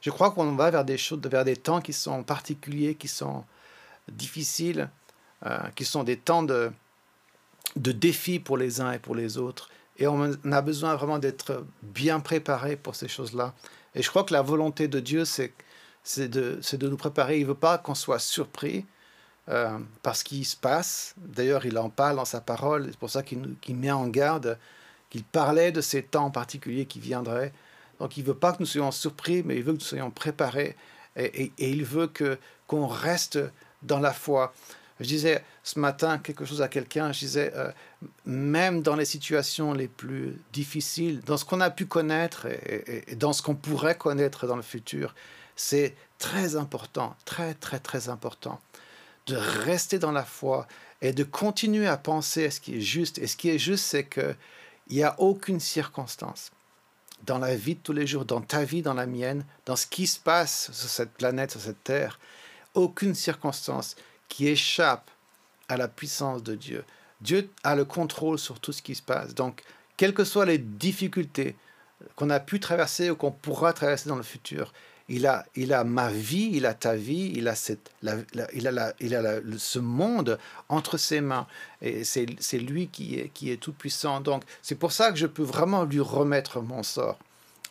Je 0.00 0.10
crois 0.10 0.30
qu'on 0.30 0.54
va 0.56 0.70
vers 0.70 0.84
des 0.84 0.98
choses, 0.98 1.20
vers 1.24 1.44
des 1.44 1.56
temps 1.56 1.80
qui 1.80 1.92
sont 1.92 2.22
particuliers, 2.22 2.94
qui 2.94 3.08
sont 3.08 3.44
difficiles, 4.10 4.88
euh, 5.46 5.58
qui 5.74 5.84
sont 5.84 6.04
des 6.04 6.16
temps 6.16 6.42
de, 6.42 6.70
de 7.76 7.92
défis 7.92 8.40
pour 8.40 8.56
les 8.56 8.80
uns 8.80 8.92
et 8.92 8.98
pour 8.98 9.14
les 9.14 9.38
autres. 9.38 9.70
Et 9.98 10.06
on 10.06 10.32
a 10.50 10.62
besoin 10.62 10.96
vraiment 10.96 11.18
d'être 11.18 11.64
bien 11.82 12.20
préparé 12.20 12.76
pour 12.76 12.94
ces 12.94 13.08
choses-là. 13.08 13.54
Et 13.94 14.02
je 14.02 14.08
crois 14.08 14.24
que 14.24 14.32
la 14.32 14.42
volonté 14.42 14.88
de 14.88 15.00
Dieu, 15.00 15.24
c'est 15.24 15.52
de, 16.16 16.60
de 16.72 16.88
nous 16.88 16.96
préparer. 16.96 17.38
Il 17.38 17.42
ne 17.42 17.48
veut 17.48 17.54
pas 17.54 17.76
qu'on 17.76 17.94
soit 17.94 18.18
surpris 18.18 18.86
euh, 19.50 19.78
par 20.02 20.16
ce 20.16 20.24
qui 20.24 20.44
se 20.44 20.56
passe. 20.56 21.14
D'ailleurs, 21.18 21.66
il 21.66 21.76
en 21.76 21.90
parle 21.90 22.16
dans 22.16 22.24
sa 22.24 22.40
parole. 22.40 22.86
C'est 22.90 22.98
pour 22.98 23.10
ça 23.10 23.22
qu'il 23.22 23.76
met 23.76 23.90
en 23.90 24.06
garde, 24.06 24.58
qu'il 25.10 25.24
parlait 25.24 25.72
de 25.72 25.82
ces 25.82 26.02
temps 26.02 26.30
particuliers 26.30 26.86
qui 26.86 27.00
viendraient. 27.00 27.52
Donc, 28.00 28.16
il 28.16 28.22
ne 28.22 28.28
veut 28.28 28.34
pas 28.34 28.52
que 28.52 28.56
nous 28.60 28.66
soyons 28.66 28.90
surpris, 28.90 29.42
mais 29.44 29.56
il 29.56 29.62
veut 29.62 29.72
que 29.72 29.78
nous 29.78 29.84
soyons 29.84 30.10
préparés. 30.10 30.74
Et, 31.16 31.52
il 31.58 31.84
veut 31.84 32.06
que 32.06 32.38
qu'on 32.66 32.86
reste 32.86 33.38
dans 33.82 34.00
la 34.00 34.12
foi. 34.12 34.54
Je 35.00 35.06
disais 35.06 35.44
ce 35.64 35.78
matin 35.78 36.18
quelque 36.18 36.44
chose 36.44 36.62
à 36.62 36.68
quelqu'un, 36.68 37.12
je 37.12 37.20
disais, 37.20 37.52
euh, 37.56 37.70
même 38.26 38.82
dans 38.82 38.96
les 38.96 39.04
situations 39.04 39.72
les 39.72 39.88
plus 39.88 40.36
difficiles, 40.52 41.20
dans 41.20 41.36
ce 41.36 41.44
qu'on 41.44 41.60
a 41.60 41.70
pu 41.70 41.86
connaître 41.86 42.46
et, 42.46 43.16
dans 43.16 43.32
ce 43.32 43.42
qu'on 43.42 43.54
pourrait 43.54 43.96
connaître 43.96 44.46
dans 44.46 44.56
le 44.56 44.62
futur, 44.62 45.14
c'est 45.56 45.94
très 46.18 46.56
important, 46.56 47.16
très 47.24 47.54
très 47.54 47.80
très 47.80 48.08
important 48.08 48.60
de 49.26 49.36
rester 49.36 49.98
dans 49.98 50.12
la 50.12 50.24
foi 50.24 50.66
et 51.02 51.12
de 51.12 51.24
continuer 51.24 51.86
à 51.86 51.96
penser 51.96 52.46
à 52.46 52.50
ce 52.50 52.60
qui 52.60 52.76
est 52.76 52.80
juste. 52.80 53.18
Et 53.18 53.26
ce 53.26 53.36
qui 53.36 53.50
est 53.50 53.58
juste, 53.58 53.84
c'est 53.84 54.06
qu'il 54.06 54.36
n'y 54.90 55.02
a 55.02 55.18
aucune 55.18 55.60
circonstance 55.60 56.50
dans 57.26 57.38
la 57.38 57.54
vie 57.54 57.74
de 57.74 57.80
tous 57.80 57.92
les 57.92 58.06
jours, 58.06 58.24
dans 58.24 58.40
ta 58.40 58.64
vie, 58.64 58.82
dans 58.82 58.94
la 58.94 59.06
mienne, 59.06 59.44
dans 59.66 59.76
ce 59.76 59.86
qui 59.86 60.06
se 60.06 60.18
passe 60.18 60.70
sur 60.72 60.88
cette 60.88 61.12
planète, 61.12 61.52
sur 61.52 61.60
cette 61.60 61.82
terre, 61.84 62.18
aucune 62.74 63.14
circonstance 63.14 63.96
qui 64.28 64.48
échappe 64.48 65.10
à 65.68 65.76
la 65.76 65.88
puissance 65.88 66.42
de 66.42 66.54
Dieu. 66.54 66.84
Dieu 67.20 67.50
a 67.64 67.74
le 67.76 67.84
contrôle 67.84 68.38
sur 68.38 68.60
tout 68.60 68.72
ce 68.72 68.82
qui 68.82 68.94
se 68.94 69.02
passe. 69.02 69.34
Donc, 69.34 69.62
quelles 69.96 70.14
que 70.14 70.24
soient 70.24 70.46
les 70.46 70.58
difficultés 70.58 71.56
qu'on 72.16 72.30
a 72.30 72.40
pu 72.40 72.60
traverser 72.60 73.10
ou 73.10 73.16
qu'on 73.16 73.30
pourra 73.30 73.72
traverser 73.72 74.08
dans 74.08 74.16
le 74.16 74.22
futur, 74.22 74.72
il 75.12 75.26
a, 75.26 75.44
il 75.56 75.72
a 75.72 75.82
ma 75.82 76.08
vie, 76.08 76.50
il 76.52 76.66
a 76.66 76.72
ta 76.72 76.94
vie, 76.94 77.32
il 77.34 77.48
a, 77.48 77.56
cette, 77.56 77.90
il 78.54 78.68
a, 78.68 78.94
il 79.00 79.16
a 79.16 79.40
ce 79.58 79.80
monde 79.80 80.38
entre 80.68 80.98
ses 80.98 81.20
mains. 81.20 81.48
Et 81.82 82.04
c'est 82.04 82.58
lui 82.58 82.86
qui 82.86 83.18
est, 83.18 83.28
qui 83.34 83.50
est 83.50 83.56
tout 83.56 83.72
puissant. 83.72 84.20
Donc 84.20 84.44
c'est 84.62 84.76
pour 84.76 84.92
ça 84.92 85.10
que 85.10 85.18
je 85.18 85.26
peux 85.26 85.42
vraiment 85.42 85.82
lui 85.82 85.98
remettre 85.98 86.62
mon 86.62 86.84
sort. 86.84 87.18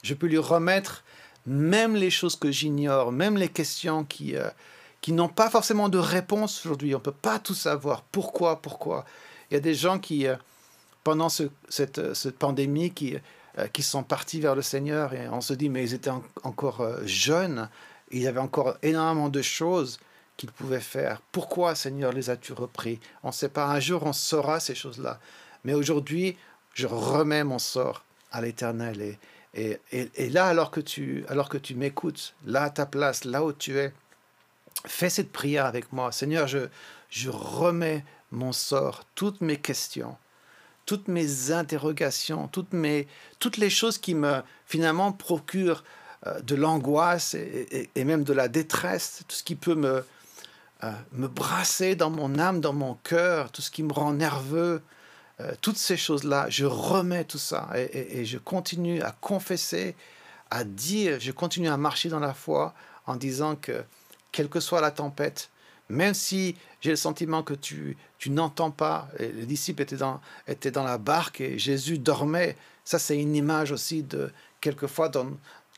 Je 0.04 0.14
peux 0.14 0.28
lui 0.28 0.38
remettre 0.38 1.06
même 1.46 1.96
les 1.96 2.10
choses 2.10 2.36
que 2.36 2.52
j'ignore, 2.52 3.14
même 3.14 3.38
les 3.38 3.48
questions 3.48 4.04
qui, 4.04 4.36
euh, 4.36 4.50
qui 5.00 5.14
n'ont 5.14 5.30
pas 5.30 5.50
forcément 5.50 5.88
de 5.88 5.98
réponse 5.98 6.66
aujourd'hui. 6.66 6.94
On 6.94 6.98
ne 6.98 7.04
peut 7.04 7.12
pas 7.12 7.40
tout 7.40 7.56
savoir. 7.56 8.02
Pourquoi 8.02 8.62
Pourquoi? 8.62 9.06
Il 9.50 9.54
y 9.54 9.58
a 9.58 9.62
des 9.62 9.76
gens 9.76 9.98
qui, 9.98 10.28
euh, 10.28 10.36
pendant 11.06 11.30
cette, 11.30 12.14
cette, 12.14 12.38
pandémie, 12.38 12.92
qui, 12.92 13.16
euh, 13.16 13.20
qui 13.68 13.84
sont 13.84 14.04
partis 14.04 14.40
vers 14.40 14.56
le 14.56 14.62
Seigneur 14.62 15.14
et 15.14 15.28
on 15.30 15.42
se 15.42 15.54
dit, 15.54 15.70
mais 15.70 15.84
ils 15.84 15.94
étaient 15.94 16.12
encore 16.44 16.86
jeunes, 17.06 17.70
il 18.12 18.22
y 18.22 18.28
avait 18.28 18.40
encore 18.40 18.78
énormément 18.82 19.30
de 19.30 19.42
choses 19.42 20.00
qu'ils 20.38 20.52
pouvaient 20.52 20.80
faire. 20.80 21.22
Pourquoi, 21.32 21.76
Seigneur, 21.76 22.14
les 22.14 22.30
as-tu 22.30 22.54
repris? 22.54 23.00
On 23.24 23.28
ne 23.28 23.34
sait 23.34 23.50
pas. 23.50 23.66
Un 23.68 23.80
jour, 23.80 24.04
on 24.04 24.14
saura 24.14 24.60
ces 24.60 24.76
choses-là. 24.76 25.20
Mais 25.64 25.74
aujourd'hui, 25.74 26.38
je 26.74 26.88
remets 26.88 27.44
mon 27.44 27.60
sort 27.60 28.04
à 28.32 28.42
l'Éternel 28.42 29.02
et, 29.02 29.20
et, 29.54 29.80
et, 29.92 30.30
là, 30.30 30.48
alors 30.48 30.72
que 30.72 30.80
tu, 30.80 31.26
tu 31.62 31.76
m'écoutes, 31.76 32.36
là 32.46 32.64
à 32.64 32.70
ta 32.70 32.86
place, 32.86 33.26
là 33.26 33.44
où 33.44 33.52
tu 33.52 33.78
es, 33.78 33.92
fais 34.86 35.10
cette 35.10 35.32
prière 35.32 35.66
avec 35.66 35.92
moi. 35.92 36.12
Seigneur, 36.12 36.48
je, 36.48 36.70
je 37.10 37.30
remets 37.30 38.06
mon 38.32 38.54
sort, 38.54 39.04
toutes 39.16 39.42
mes 39.42 39.58
questions, 39.58 40.16
toutes 40.90 41.08
mes 41.08 41.52
interrogations, 41.52 42.48
toutes, 42.48 42.74
mes, 42.74 43.08
toutes 43.38 43.58
les 43.58 43.70
choses 43.70 44.00
qui 44.00 44.16
me 44.16 44.42
finalement 44.66 45.12
procurent 45.12 45.84
euh, 46.26 46.42
de 46.42 46.56
l'angoisse 46.56 47.36
et, 47.36 48.04
même 48.04 48.24
de 48.24 48.34
la 48.34 48.48
détresse, 48.48 49.22
tout 49.28 49.36
ce 49.36 49.44
qui 49.44 49.54
peut 49.54 49.76
me, 49.76 50.04
euh, 50.84 50.92
me 51.12 51.28
brasser 51.28 51.96
dans 51.96 52.10
mon 52.10 52.40
âme, 52.40 52.60
dans 52.60 52.74
mon 52.74 52.96
cœur, 53.04 53.52
tout 53.52 53.62
ce 53.62 53.70
qui 53.70 53.84
me 53.84 53.94
rend 53.94 54.14
nerveux, 54.14 54.82
euh, 55.42 55.52
toutes 55.62 55.78
ces 55.78 55.96
choses-là, 55.96 56.48
je 56.50 56.66
remets 56.66 57.24
tout 57.24 57.38
ça 57.38 57.70
et, 57.76 58.26
je 58.26 58.40
continue 58.40 59.04
à 59.04 59.12
confesser, 59.12 59.96
à 60.50 60.64
dire, 60.64 61.20
je 61.20 61.32
continue 61.32 61.70
à 61.70 61.78
marcher 61.78 62.10
dans 62.10 62.20
la 62.20 62.34
foi 62.34 62.74
en 63.06 63.16
disant 63.16 63.56
que 63.56 63.84
quelle 64.32 64.50
que 64.50 64.60
soit 64.60 64.82
la 64.82 64.90
tempête, 64.90 65.52
même 65.90 66.14
si 66.14 66.56
j'ai 66.82 66.92
le 66.92 66.96
sentiment 66.96 67.44
que 67.44 67.54
tu, 67.54 67.98
tu 68.18 68.30
n'entends 68.30 68.72
pas, 68.72 69.10
les 69.20 69.46
disciples 69.46 69.82
étaient 69.82 69.98
dans, 69.98 70.22
étaient 70.48 70.72
dans 70.72 70.84
la 70.84 70.98
barque 70.98 71.42
et 71.42 71.58
Jésus 71.58 71.98
dormait, 71.98 72.56
ça 72.84 73.00
c'est 73.00 73.18
une 73.18 73.36
image 73.36 73.72
aussi 73.72 74.04
de 74.04 74.32
quelquefois 74.62 75.10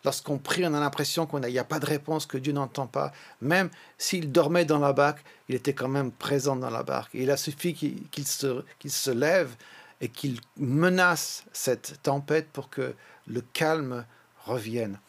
Lorsqu'on 0.04 0.40
prie, 0.40 0.66
on 0.66 0.74
a 0.74 0.80
l'impression 0.80 1.28
qu'il 1.28 1.40
n'y 1.42 1.60
a, 1.60 1.64
pas 1.64 1.80
de 1.80 1.86
réponse, 1.86 2.26
que 2.26 2.38
Dieu 2.38 2.54
n'entend 2.54 2.88
pas. 2.88 3.12
Même 3.40 3.70
s'il 4.00 4.32
dormait 4.32 4.66
dans 4.66 4.80
la 4.80 4.94
barque, 4.94 5.24
il 5.48 5.54
était 5.54 5.74
quand 5.74 5.88
même 5.88 6.12
présent 6.12 6.56
dans 6.56 6.72
la 6.72 6.82
barque. 6.82 7.12
il 7.14 7.30
a 7.30 7.38
suffi 7.38 7.76
qu'il 7.76 8.28
se, 8.28 8.64
se 8.88 9.12
lève 9.12 9.56
et 10.00 10.10
qu'il 10.10 10.40
menace 10.58 11.46
cette 11.54 12.02
tempête 12.02 12.50
pour 12.52 12.70
que 12.70 12.96
le 13.28 13.42
calme 13.42 14.06
revienne. 14.46 15.00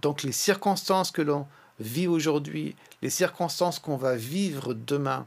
Donc 0.00 0.24
les 0.24 0.32
circonstances 0.32 1.12
que 1.12 1.22
l'on 1.22 1.46
vit 1.80 2.06
aujourd'hui, 2.06 2.76
les 3.02 3.10
circonstances 3.10 3.78
qu'on 3.78 3.96
va 3.96 4.16
vivre 4.16 4.74
demain, 4.74 5.26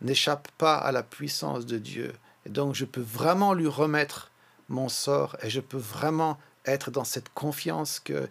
n'échappent 0.00 0.50
pas 0.58 0.76
à 0.76 0.92
la 0.92 1.02
puissance 1.02 1.66
de 1.66 1.78
Dieu. 1.78 2.14
Et 2.46 2.48
donc 2.48 2.74
je 2.74 2.84
peux 2.84 3.00
vraiment 3.00 3.52
lui 3.52 3.68
remettre 3.68 4.30
mon 4.68 4.88
sort 4.88 5.36
et 5.42 5.50
je 5.50 5.60
peux 5.60 5.78
vraiment 5.78 6.38
être 6.64 6.90
dans 6.90 7.04
cette 7.04 7.28
confiance 7.30 8.00
que 8.00 8.28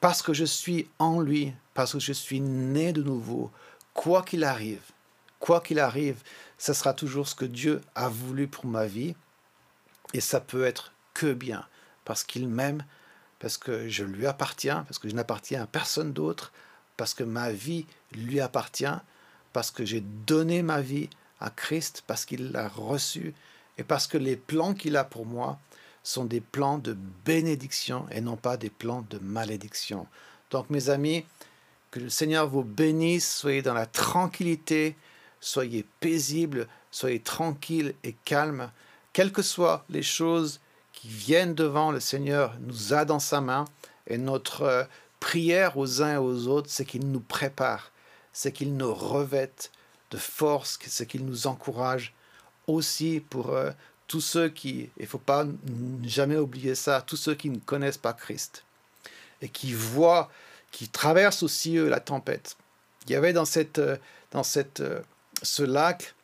parce 0.00 0.22
que 0.22 0.34
je 0.34 0.44
suis 0.44 0.88
en 0.98 1.20
lui, 1.20 1.54
parce 1.72 1.94
que 1.94 1.98
je 1.98 2.12
suis 2.12 2.40
né 2.40 2.92
de 2.92 3.02
nouveau, 3.02 3.50
quoi 3.94 4.22
qu'il 4.22 4.44
arrive, 4.44 4.82
quoi 5.40 5.60
qu'il 5.60 5.78
arrive, 5.78 6.22
ce 6.58 6.74
sera 6.74 6.92
toujours 6.92 7.26
ce 7.26 7.34
que 7.34 7.44
Dieu 7.46 7.80
a 7.94 8.08
voulu 8.08 8.46
pour 8.46 8.66
ma 8.66 8.86
vie. 8.86 9.14
Et 10.12 10.20
ça 10.20 10.40
peut 10.40 10.64
être 10.64 10.92
que 11.14 11.32
bien, 11.32 11.66
parce 12.04 12.22
qu'il 12.22 12.48
m'aime, 12.48 12.84
parce 13.44 13.58
que 13.58 13.90
je 13.90 14.04
lui 14.04 14.26
appartiens, 14.26 14.84
parce 14.84 14.98
que 14.98 15.06
je 15.06 15.14
n'appartiens 15.14 15.64
à 15.64 15.66
personne 15.66 16.14
d'autre, 16.14 16.50
parce 16.96 17.12
que 17.12 17.24
ma 17.24 17.52
vie 17.52 17.84
lui 18.14 18.40
appartient, 18.40 18.86
parce 19.52 19.70
que 19.70 19.84
j'ai 19.84 20.00
donné 20.00 20.62
ma 20.62 20.80
vie 20.80 21.10
à 21.40 21.50
Christ, 21.50 22.04
parce 22.06 22.24
qu'il 22.24 22.52
l'a 22.52 22.68
reçu, 22.68 23.34
et 23.76 23.84
parce 23.84 24.06
que 24.06 24.16
les 24.16 24.36
plans 24.36 24.72
qu'il 24.72 24.96
a 24.96 25.04
pour 25.04 25.26
moi 25.26 25.58
sont 26.02 26.24
des 26.24 26.40
plans 26.40 26.78
de 26.78 26.96
bénédiction 27.26 28.06
et 28.10 28.22
non 28.22 28.38
pas 28.38 28.56
des 28.56 28.70
plans 28.70 29.04
de 29.10 29.18
malédiction. 29.18 30.06
Donc 30.50 30.70
mes 30.70 30.88
amis, 30.88 31.26
que 31.90 32.00
le 32.00 32.08
Seigneur 32.08 32.48
vous 32.48 32.64
bénisse, 32.64 33.30
soyez 33.30 33.60
dans 33.60 33.74
la 33.74 33.84
tranquillité, 33.84 34.96
soyez 35.38 35.84
paisibles, 36.00 36.66
soyez 36.90 37.20
tranquilles 37.20 37.94
et 38.04 38.14
calmes, 38.24 38.70
quelles 39.12 39.32
que 39.32 39.42
soient 39.42 39.84
les 39.90 40.02
choses 40.02 40.60
viennent 41.08 41.54
devant, 41.54 41.90
le 41.90 42.00
Seigneur 42.00 42.54
nous 42.60 42.94
a 42.94 43.04
dans 43.04 43.18
sa 43.18 43.40
main 43.40 43.64
et 44.06 44.18
notre 44.18 44.62
euh, 44.62 44.84
prière 45.20 45.76
aux 45.76 46.02
uns 46.02 46.14
et 46.14 46.18
aux 46.18 46.48
autres, 46.48 46.68
c'est 46.70 46.84
qu'il 46.84 47.08
nous 47.10 47.20
prépare, 47.20 47.90
c'est 48.32 48.52
qu'il 48.52 48.76
nous 48.76 48.92
revête 48.92 49.70
de 50.10 50.16
force, 50.16 50.78
c'est 50.86 51.06
qu'il 51.06 51.24
nous 51.24 51.46
encourage 51.46 52.14
aussi 52.66 53.20
pour 53.20 53.50
euh, 53.50 53.70
tous 54.06 54.20
ceux 54.20 54.48
qui, 54.48 54.90
il 54.96 55.02
ne 55.02 55.06
faut 55.06 55.18
pas 55.18 55.46
jamais 56.04 56.36
oublier 56.36 56.74
ça, 56.74 57.02
tous 57.02 57.16
ceux 57.16 57.34
qui 57.34 57.50
ne 57.50 57.58
connaissent 57.58 57.98
pas 57.98 58.12
Christ 58.12 58.64
et 59.42 59.48
qui 59.48 59.72
voient, 59.72 60.30
qui 60.70 60.88
traversent 60.88 61.42
aussi 61.42 61.76
eux 61.76 61.88
la 61.88 62.00
tempête. 62.00 62.56
Il 63.06 63.12
y 63.12 63.16
avait 63.16 63.32
dans, 63.32 63.44
cette, 63.44 63.80
dans 64.30 64.42
cette, 64.42 64.82
ce 65.42 65.62
lac, 65.62 66.14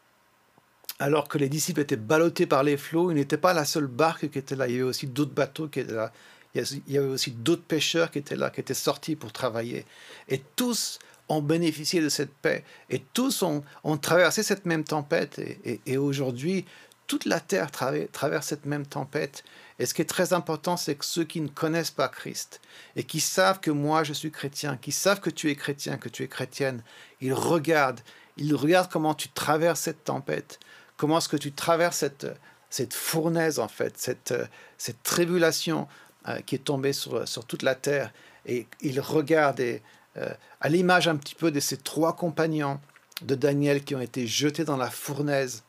alors 1.00 1.28
que 1.28 1.38
les 1.38 1.48
disciples 1.48 1.80
étaient 1.80 1.96
ballottés 1.96 2.46
par 2.46 2.62
les 2.62 2.76
flots, 2.76 3.10
il 3.10 3.14
n'était 3.14 3.38
pas 3.38 3.54
la 3.54 3.64
seule 3.64 3.86
barque 3.86 4.30
qui 4.30 4.38
était 4.38 4.54
là, 4.54 4.68
il 4.68 4.72
y 4.72 4.74
avait 4.76 4.84
aussi 4.84 5.06
d'autres 5.06 5.34
bateaux 5.34 5.66
qui 5.66 5.80
étaient 5.80 5.94
là, 5.94 6.12
il 6.54 6.82
y 6.88 6.98
avait 6.98 7.08
aussi 7.08 7.30
d'autres 7.30 7.62
pêcheurs 7.62 8.10
qui 8.10 8.18
étaient 8.18 8.36
là, 8.36 8.50
qui 8.50 8.60
étaient 8.60 8.74
sortis 8.74 9.16
pour 9.16 9.32
travailler. 9.32 9.86
Et 10.28 10.42
tous 10.56 10.98
ont 11.28 11.40
bénéficié 11.42 12.02
de 12.02 12.08
cette 12.08 12.34
paix, 12.34 12.64
et 12.90 13.00
tous 13.14 13.42
ont, 13.42 13.62
traversé 13.98 14.42
cette 14.42 14.66
même 14.66 14.84
tempête, 14.84 15.38
et, 15.38 15.80
et 15.86 15.96
aujourd'hui, 15.96 16.66
toute 17.06 17.24
la 17.24 17.40
terre 17.40 17.72
traverse 17.72 18.46
cette 18.46 18.66
même 18.66 18.86
tempête. 18.86 19.42
Et 19.80 19.86
ce 19.86 19.94
qui 19.94 20.02
est 20.02 20.04
très 20.04 20.32
important, 20.32 20.76
c'est 20.76 20.94
que 20.94 21.04
ceux 21.04 21.24
qui 21.24 21.40
ne 21.40 21.48
connaissent 21.48 21.90
pas 21.90 22.08
Christ 22.08 22.60
et 22.94 23.02
qui 23.02 23.18
savent 23.18 23.58
que 23.58 23.72
moi 23.72 24.04
je 24.04 24.12
suis 24.12 24.30
chrétien, 24.30 24.76
qui 24.76 24.92
savent 24.92 25.18
que 25.18 25.30
tu 25.30 25.50
es 25.50 25.56
chrétien, 25.56 25.96
que 25.96 26.08
tu 26.08 26.22
es 26.22 26.28
chrétienne, 26.28 26.82
ils 27.20 27.32
regardent, 27.32 27.98
ils 28.36 28.54
regardent 28.54 28.90
comment 28.92 29.14
tu 29.14 29.28
traverses 29.28 29.80
cette 29.80 30.04
tempête, 30.04 30.60
comment 31.00 31.16
est-ce 31.16 31.30
que 31.30 31.38
tu 31.38 31.52
traverses 31.52 31.96
cette, 31.96 32.26
cette 32.68 32.92
fournaise 32.92 33.58
en 33.58 33.68
fait, 33.68 33.96
cette, 33.96 34.34
cette 34.76 35.02
tribulation 35.02 35.88
euh, 36.28 36.40
qui 36.40 36.56
est 36.56 36.64
tombée 36.64 36.92
sur, 36.92 37.26
sur 37.26 37.46
toute 37.46 37.62
la 37.62 37.74
terre? 37.74 38.12
Et 38.44 38.66
ils 38.82 39.00
regardent 39.00 39.60
et, 39.60 39.82
euh, 40.18 40.28
à 40.60 40.68
l'image 40.68 41.08
un 41.08 41.16
petit 41.16 41.34
peu 41.34 41.50
de 41.50 41.58
ces 41.58 41.78
trois 41.78 42.14
compagnons 42.14 42.78
de 43.22 43.34
Daniel 43.34 43.82
qui 43.82 43.94
ont 43.94 44.00
été 44.02 44.26
jetés 44.26 44.64
dans 44.64 44.76
la 44.76 44.90
fournaise 44.90 45.62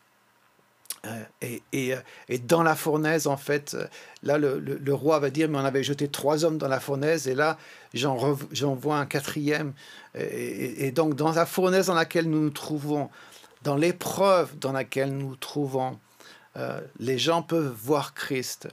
euh, 1.08 1.24
et, 1.42 1.64
et, 1.72 1.96
euh, 1.96 2.00
et, 2.30 2.38
dans 2.38 2.62
la 2.62 2.76
fournaise, 2.76 3.26
en 3.26 3.38
fait, 3.38 3.74
euh, 3.74 3.88
là, 4.22 4.38
le, 4.38 4.60
le, 4.60 4.94
roi 4.94 5.18
va 5.20 5.32
dire, 5.32 5.50
mais 5.50 5.58
on 5.58 5.66
avait 5.66 5.82
jeté 5.82 6.08
trois 6.08 6.46
hommes 6.46 6.60
dans 6.60 6.68
la 6.68 6.80
fournaise, 6.80 7.28
et 7.28 7.34
là, 7.34 7.58
j'en 7.94 8.76
vois 8.76 8.98
un 8.98 9.08
quatrième. 9.08 9.74
Et, 10.14 10.92
donc, 10.92 11.16
dans 11.16 11.32
la 11.32 11.46
fournaise 11.46 11.88
dans 11.88 11.96
laquelle 11.96 12.30
nous 12.30 12.42
nous 12.42 12.50
trouvons, 12.52 13.10
dans 13.64 13.76
l'épreuve 13.76 14.58
dans 14.60 14.72
laquelle 14.72 15.16
nous 15.16 15.36
trouvons, 15.36 16.00
les 17.00 17.18
gens 17.18 17.42
peuvent 17.42 17.74
voir 17.74 18.14
Christ. 18.14 18.68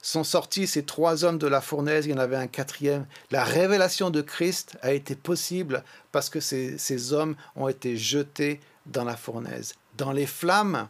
Sont 0.00 0.24
sortis 0.24 0.66
ces 0.66 0.84
trois 0.84 1.24
hommes 1.24 1.38
de 1.38 1.46
la 1.46 1.60
fournaise, 1.60 2.06
il 2.06 2.10
y 2.10 2.14
en 2.14 2.18
avait 2.18 2.36
un 2.36 2.48
quatrième. 2.48 3.06
La 3.30 3.44
révélation 3.44 4.10
de 4.10 4.20
Christ 4.20 4.76
a 4.82 4.92
été 4.92 5.14
possible 5.14 5.84
parce 6.10 6.28
que 6.28 6.40
ces, 6.40 6.76
ces 6.76 7.12
hommes 7.12 7.36
ont 7.54 7.68
été 7.68 7.96
jetés 7.96 8.58
dans 8.86 9.04
la 9.04 9.16
fournaise. 9.16 9.74
Dans 9.96 10.10
les 10.10 10.26
flammes, 10.26 10.88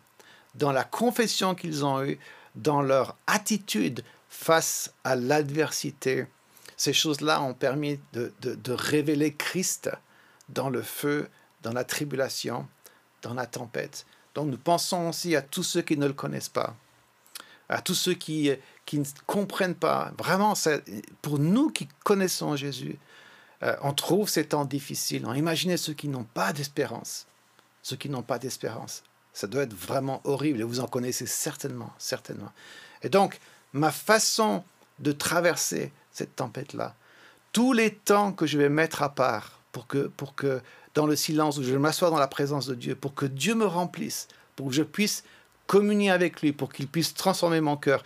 dans 0.55 0.73
la 0.73 0.85
confession 0.85 1.55
qu'ils 1.55 1.85
ont 1.85 2.03
eue, 2.05 2.19
dans 2.55 2.83
leur 2.83 3.16
attitude 3.27 4.05
face 4.29 4.93
à 5.05 5.16
l'adversité. 5.16 6.27
Ces 6.77 6.93
choses-là 6.93 7.43
ont 7.43 7.55
permis 7.55 8.01
de, 8.12 8.33
révéler 8.73 9.35
Christ 9.35 9.91
dans 10.49 10.69
le 10.69 10.83
feu, 10.83 11.29
dans 11.62 11.73
la 11.73 11.85
tribulation, 11.85 12.66
dans 13.23 13.35
la 13.35 13.47
tempête. 13.47 14.07
Donc 14.35 14.49
nous 14.49 14.59
pensons 14.59 15.09
aussi 15.09 15.37
à 15.37 15.43
tous 15.43 15.62
ceux 15.62 15.83
qui 15.83 15.97
ne 15.97 16.07
le 16.07 16.12
connaissent 16.12 16.49
pas, 16.49 16.75
à 17.68 17.81
tous 17.81 17.95
ceux 17.95 18.14
qui, 18.14 18.51
qui 18.87 18.99
ne 18.99 19.05
comprennent 19.27 19.75
pas. 19.75 20.12
Vraiment, 20.18 20.55
pour 21.20 21.39
nous 21.39 21.70
qui 21.70 21.89
connaissons 22.05 22.57
Jésus, 22.57 22.99
euh, 23.62 23.77
on 23.83 23.93
trouve 23.93 24.29
ces 24.29 24.47
temps 24.47 24.64
difficiles. 24.64 25.27
Imaginez 25.35 25.77
ceux 25.77 25.93
qui 25.93 26.09
n'ont 26.09 26.25
pas 26.25 26.53
d'espérance, 26.53 27.27
ceux 27.83 27.97
qui 27.97 28.09
n'ont 28.09 28.23
pas 28.23 28.39
d'espérance. 28.39 29.03
Ça 29.33 29.47
doit 29.47 29.62
être 29.62 29.75
vraiment 29.75 30.20
horrible 30.25 30.61
et 30.61 30.64
vous 30.64 30.81
en 30.81 30.87
connaissez 30.87 31.27
certainement, 31.27 31.91
certainement. 31.99 32.53
Et 33.03 33.09
donc, 33.09 33.39
ma 33.73 33.91
façon 33.91 34.64
de 34.99 35.12
traverser 35.12 35.93
cette 36.12 36.37
tempête-là, 36.37 36.95
tous 37.53 37.73
les 37.73 37.95
temps 37.95 38.33
que 38.33 38.47
je 38.47 38.59
vais 38.59 38.68
mettre 38.68 39.03
à 39.03 39.14
part 39.14 39.61
pour 39.73 39.87
que, 39.87 40.09
pour 40.09 40.35
que 40.35 40.61
dans 40.95 41.07
le 41.07 41.16
silence 41.16 41.59
où 41.59 41.62
je 41.62 41.76
m'assois 41.76 42.11
dans 42.11 42.18
la 42.18 42.28
présence 42.28 42.66
de 42.66 42.74
Dieu, 42.74 42.95
pour 42.95 43.14
que 43.14 43.26
Dieu 43.26 43.55
me 43.55 43.66
remplisse, 43.66 44.28
pour 44.57 44.68
que 44.68 44.74
je 44.74 44.82
puisse 44.82 45.24
communier 45.66 46.11
avec 46.11 46.43
lui, 46.43 46.53
pour 46.53 46.72
qu'il 46.72 46.88
puisse 46.88 47.14
transformer 47.14 47.61
mon 47.61 47.76
cœur, 47.76 48.05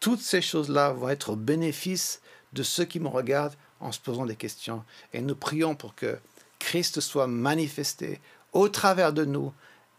toutes 0.00 0.20
ces 0.20 0.40
choses-là 0.40 0.92
vont 0.92 1.08
être 1.08 1.30
au 1.30 1.36
bénéfice 1.36 2.20
de 2.52 2.62
ceux 2.62 2.84
qui 2.84 3.00
me 3.00 3.08
regardent 3.08 3.56
en 3.80 3.92
se 3.92 4.00
posant 4.00 4.26
des 4.26 4.36
questions. 4.36 4.84
Et 5.12 5.20
nous 5.20 5.34
prions 5.34 5.74
pour 5.74 5.94
que 5.94 6.18
Christ 6.58 7.00
soit 7.00 7.26
manifesté 7.26 8.20
au 8.52 8.68
travers 8.68 9.12
de 9.12 9.24
nous, 9.24 9.52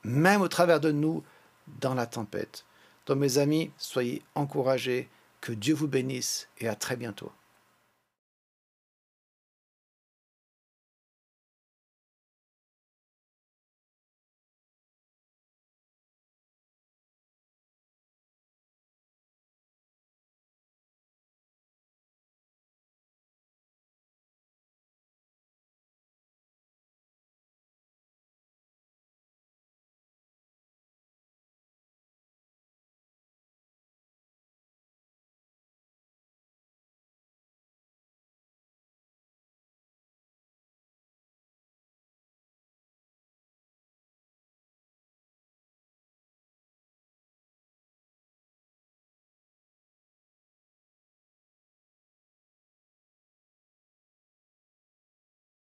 même 0.03 0.41
au 0.41 0.47
travers 0.47 0.79
de 0.79 0.91
nous, 0.91 1.23
dans 1.81 1.93
la 1.93 2.05
tempête. 2.05 2.65
Donc 3.05 3.17
mes 3.17 3.37
amis, 3.37 3.71
soyez 3.77 4.23
encouragés, 4.35 5.09
que 5.41 5.51
Dieu 5.53 5.73
vous 5.73 5.87
bénisse 5.87 6.47
et 6.59 6.67
à 6.67 6.75
très 6.75 6.95
bientôt. 6.95 7.31